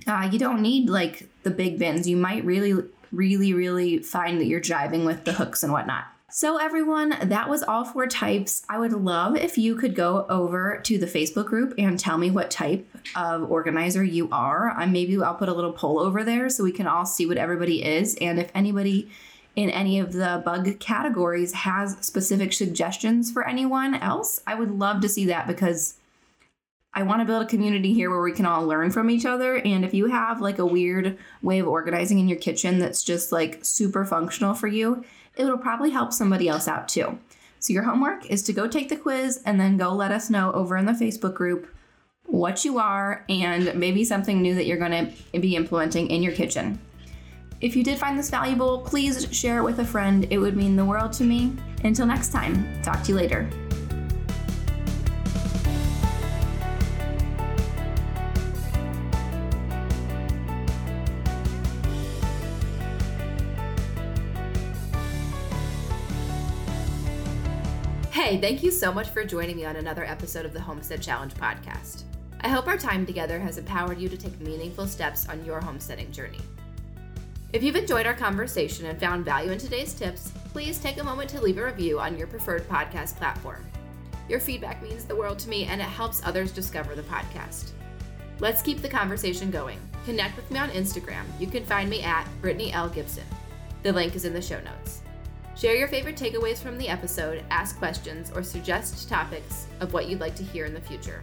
uh, 0.06 0.28
you 0.30 0.38
don't 0.38 0.62
need 0.62 0.88
like 0.88 1.28
the 1.42 1.50
big 1.50 1.78
bins. 1.78 2.08
You 2.08 2.16
might 2.16 2.44
really, 2.44 2.74
really, 3.12 3.52
really 3.52 3.98
find 3.98 4.40
that 4.40 4.46
you're 4.46 4.60
jiving 4.60 5.04
with 5.04 5.24
the 5.24 5.34
hooks 5.34 5.62
and 5.62 5.72
whatnot. 5.72 6.11
So, 6.34 6.56
everyone, 6.56 7.14
that 7.24 7.50
was 7.50 7.62
all 7.62 7.84
four 7.84 8.06
types. 8.06 8.64
I 8.66 8.78
would 8.78 8.94
love 8.94 9.36
if 9.36 9.58
you 9.58 9.76
could 9.76 9.94
go 9.94 10.24
over 10.30 10.80
to 10.82 10.96
the 10.96 11.04
Facebook 11.04 11.44
group 11.44 11.74
and 11.76 12.00
tell 12.00 12.16
me 12.16 12.30
what 12.30 12.50
type 12.50 12.88
of 13.14 13.50
organizer 13.50 14.02
you 14.02 14.30
are. 14.32 14.70
Uh, 14.70 14.86
maybe 14.86 15.22
I'll 15.22 15.34
put 15.34 15.50
a 15.50 15.52
little 15.52 15.74
poll 15.74 15.98
over 15.98 16.24
there 16.24 16.48
so 16.48 16.64
we 16.64 16.72
can 16.72 16.86
all 16.86 17.04
see 17.04 17.26
what 17.26 17.36
everybody 17.36 17.84
is. 17.84 18.16
And 18.18 18.38
if 18.38 18.50
anybody 18.54 19.10
in 19.56 19.68
any 19.68 20.00
of 20.00 20.14
the 20.14 20.40
bug 20.42 20.80
categories 20.80 21.52
has 21.52 21.98
specific 22.00 22.54
suggestions 22.54 23.30
for 23.30 23.46
anyone 23.46 23.94
else, 23.94 24.40
I 24.46 24.54
would 24.54 24.70
love 24.70 25.02
to 25.02 25.10
see 25.10 25.26
that 25.26 25.46
because 25.46 25.98
I 26.94 27.02
want 27.02 27.20
to 27.20 27.26
build 27.26 27.42
a 27.42 27.46
community 27.46 27.92
here 27.92 28.08
where 28.08 28.22
we 28.22 28.32
can 28.32 28.46
all 28.46 28.66
learn 28.66 28.90
from 28.90 29.10
each 29.10 29.26
other. 29.26 29.56
And 29.56 29.84
if 29.84 29.92
you 29.92 30.06
have 30.06 30.40
like 30.40 30.58
a 30.58 30.64
weird 30.64 31.18
way 31.42 31.58
of 31.58 31.68
organizing 31.68 32.18
in 32.18 32.28
your 32.28 32.38
kitchen 32.38 32.78
that's 32.78 33.04
just 33.04 33.32
like 33.32 33.58
super 33.62 34.06
functional 34.06 34.54
for 34.54 34.68
you, 34.68 35.04
it 35.36 35.44
will 35.44 35.58
probably 35.58 35.90
help 35.90 36.12
somebody 36.12 36.48
else 36.48 36.68
out 36.68 36.88
too. 36.88 37.18
So 37.58 37.72
your 37.72 37.84
homework 37.84 38.26
is 38.26 38.42
to 38.44 38.52
go 38.52 38.66
take 38.66 38.88
the 38.88 38.96
quiz 38.96 39.40
and 39.46 39.60
then 39.60 39.76
go 39.76 39.92
let 39.92 40.10
us 40.10 40.30
know 40.30 40.52
over 40.52 40.76
in 40.76 40.86
the 40.86 40.92
Facebook 40.92 41.34
group 41.34 41.68
what 42.26 42.64
you 42.64 42.78
are 42.78 43.24
and 43.28 43.74
maybe 43.74 44.04
something 44.04 44.42
new 44.42 44.54
that 44.54 44.66
you're 44.66 44.78
going 44.78 45.14
to 45.32 45.40
be 45.40 45.54
implementing 45.54 46.08
in 46.08 46.22
your 46.22 46.32
kitchen. 46.32 46.80
If 47.60 47.76
you 47.76 47.84
did 47.84 47.98
find 47.98 48.18
this 48.18 48.30
valuable, 48.30 48.80
please 48.80 49.28
share 49.30 49.58
it 49.58 49.62
with 49.62 49.78
a 49.78 49.84
friend. 49.84 50.26
It 50.30 50.38
would 50.38 50.56
mean 50.56 50.74
the 50.74 50.84
world 50.84 51.12
to 51.14 51.24
me. 51.24 51.52
Until 51.84 52.06
next 52.06 52.30
time, 52.30 52.82
talk 52.82 53.02
to 53.04 53.10
you 53.10 53.14
later. 53.14 53.48
Hey, 68.22 68.40
thank 68.40 68.62
you 68.62 68.70
so 68.70 68.92
much 68.92 69.08
for 69.08 69.24
joining 69.24 69.56
me 69.56 69.64
on 69.64 69.74
another 69.74 70.04
episode 70.04 70.46
of 70.46 70.52
the 70.52 70.60
Homestead 70.60 71.02
Challenge 71.02 71.34
podcast. 71.34 72.04
I 72.42 72.48
hope 72.48 72.68
our 72.68 72.78
time 72.78 73.04
together 73.04 73.40
has 73.40 73.58
empowered 73.58 73.98
you 73.98 74.08
to 74.08 74.16
take 74.16 74.38
meaningful 74.38 74.86
steps 74.86 75.28
on 75.28 75.44
your 75.44 75.60
homesteading 75.60 76.12
journey. 76.12 76.38
If 77.52 77.64
you've 77.64 77.74
enjoyed 77.74 78.06
our 78.06 78.14
conversation 78.14 78.86
and 78.86 79.00
found 79.00 79.24
value 79.24 79.50
in 79.50 79.58
today's 79.58 79.92
tips, 79.92 80.30
please 80.52 80.78
take 80.78 81.00
a 81.00 81.04
moment 81.04 81.30
to 81.30 81.40
leave 81.40 81.58
a 81.58 81.64
review 81.64 81.98
on 81.98 82.16
your 82.16 82.28
preferred 82.28 82.68
podcast 82.68 83.16
platform. 83.16 83.66
Your 84.28 84.38
feedback 84.38 84.80
means 84.84 85.04
the 85.04 85.16
world 85.16 85.40
to 85.40 85.48
me 85.48 85.64
and 85.64 85.80
it 85.80 85.88
helps 85.88 86.24
others 86.24 86.52
discover 86.52 86.94
the 86.94 87.02
podcast. 87.02 87.72
Let's 88.38 88.62
keep 88.62 88.82
the 88.82 88.88
conversation 88.88 89.50
going. 89.50 89.80
Connect 90.04 90.36
with 90.36 90.48
me 90.48 90.60
on 90.60 90.70
Instagram. 90.70 91.24
You 91.40 91.48
can 91.48 91.64
find 91.64 91.90
me 91.90 92.02
at 92.02 92.28
Brittany 92.40 92.72
L. 92.72 92.88
Gibson. 92.88 93.24
The 93.82 93.92
link 93.92 94.14
is 94.14 94.24
in 94.24 94.32
the 94.32 94.40
show 94.40 94.60
notes. 94.60 95.01
Share 95.62 95.76
your 95.76 95.86
favorite 95.86 96.16
takeaways 96.16 96.58
from 96.58 96.76
the 96.76 96.88
episode, 96.88 97.44
ask 97.48 97.78
questions, 97.78 98.32
or 98.34 98.42
suggest 98.42 99.08
topics 99.08 99.68
of 99.78 99.92
what 99.92 100.08
you'd 100.08 100.18
like 100.18 100.34
to 100.34 100.42
hear 100.42 100.64
in 100.64 100.74
the 100.74 100.80
future. 100.80 101.22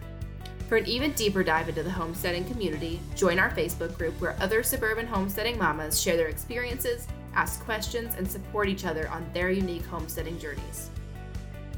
For 0.70 0.78
an 0.78 0.88
even 0.88 1.12
deeper 1.12 1.44
dive 1.44 1.68
into 1.68 1.84
the 1.84 1.92
homesteading 1.92 2.46
community, 2.46 3.02
join 3.18 3.38
our 3.38 3.50
Facebook 3.50 3.98
group 3.98 4.14
where 4.22 4.38
other 4.40 4.64
suburban 4.64 5.06
homesteading 5.06 5.58
mamas 5.58 6.02
share 6.02 6.16
their 6.16 6.30
experiences, 6.30 7.06
ask 7.36 7.62
questions, 7.66 8.16
and 8.16 8.26
support 8.26 8.70
each 8.70 8.86
other 8.86 9.10
on 9.10 9.30
their 9.34 9.50
unique 9.50 9.86
homesteading 9.88 10.40
journeys. 10.40 10.90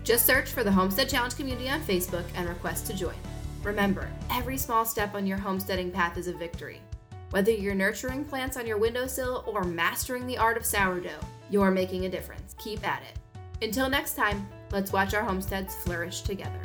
Just 0.03 0.27
search 0.27 0.51
for 0.51 0.63
the 0.63 0.71
Homestead 0.71 1.09
Challenge 1.09 1.35
community 1.35 1.67
on 1.67 1.81
Facebook 1.81 2.25
and 2.35 2.47
request 2.47 2.85
to 2.85 2.93
join. 2.93 3.15
Remember, 3.63 4.07
every 4.29 4.59
small 4.59 4.85
step 4.85 5.15
on 5.15 5.25
your 5.25 5.39
homesteading 5.39 5.89
path 5.89 6.15
is 6.15 6.27
a 6.27 6.33
victory. 6.33 6.79
Whether 7.31 7.53
you're 7.53 7.73
nurturing 7.73 8.23
plants 8.23 8.55
on 8.55 8.67
your 8.67 8.77
windowsill 8.77 9.45
or 9.47 9.63
mastering 9.63 10.27
the 10.27 10.37
art 10.37 10.57
of 10.57 10.65
sourdough, 10.65 11.25
you're 11.51 11.69
making 11.69 12.05
a 12.05 12.09
difference. 12.09 12.55
Keep 12.57 12.87
at 12.87 13.03
it. 13.03 13.63
Until 13.63 13.89
next 13.89 14.15
time, 14.15 14.47
let's 14.71 14.91
watch 14.91 15.13
our 15.13 15.23
homesteads 15.23 15.75
flourish 15.75 16.21
together. 16.21 16.61